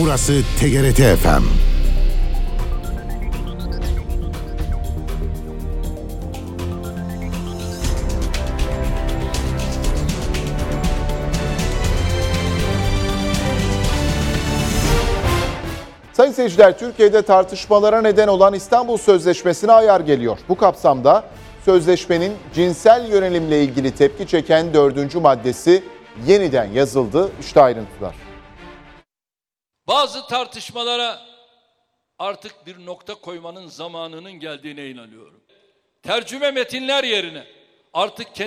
[0.01, 1.76] Burası TGRT FM.
[16.37, 20.39] Seyirciler, Türkiye'de tartışmalara neden olan İstanbul Sözleşmesi'ne ayar geliyor.
[20.49, 21.25] Bu kapsamda
[21.65, 25.85] sözleşmenin cinsel yönelimle ilgili tepki çeken dördüncü maddesi
[26.27, 27.33] yeniden yazıldı.
[27.41, 28.15] İşte ayrıntılar.
[29.89, 31.19] Bazı tartışmalara
[32.19, 35.41] artık bir nokta koymanın zamanının geldiğine inanıyorum.
[36.03, 37.45] Tercüme metinler yerine
[37.95, 38.35] artık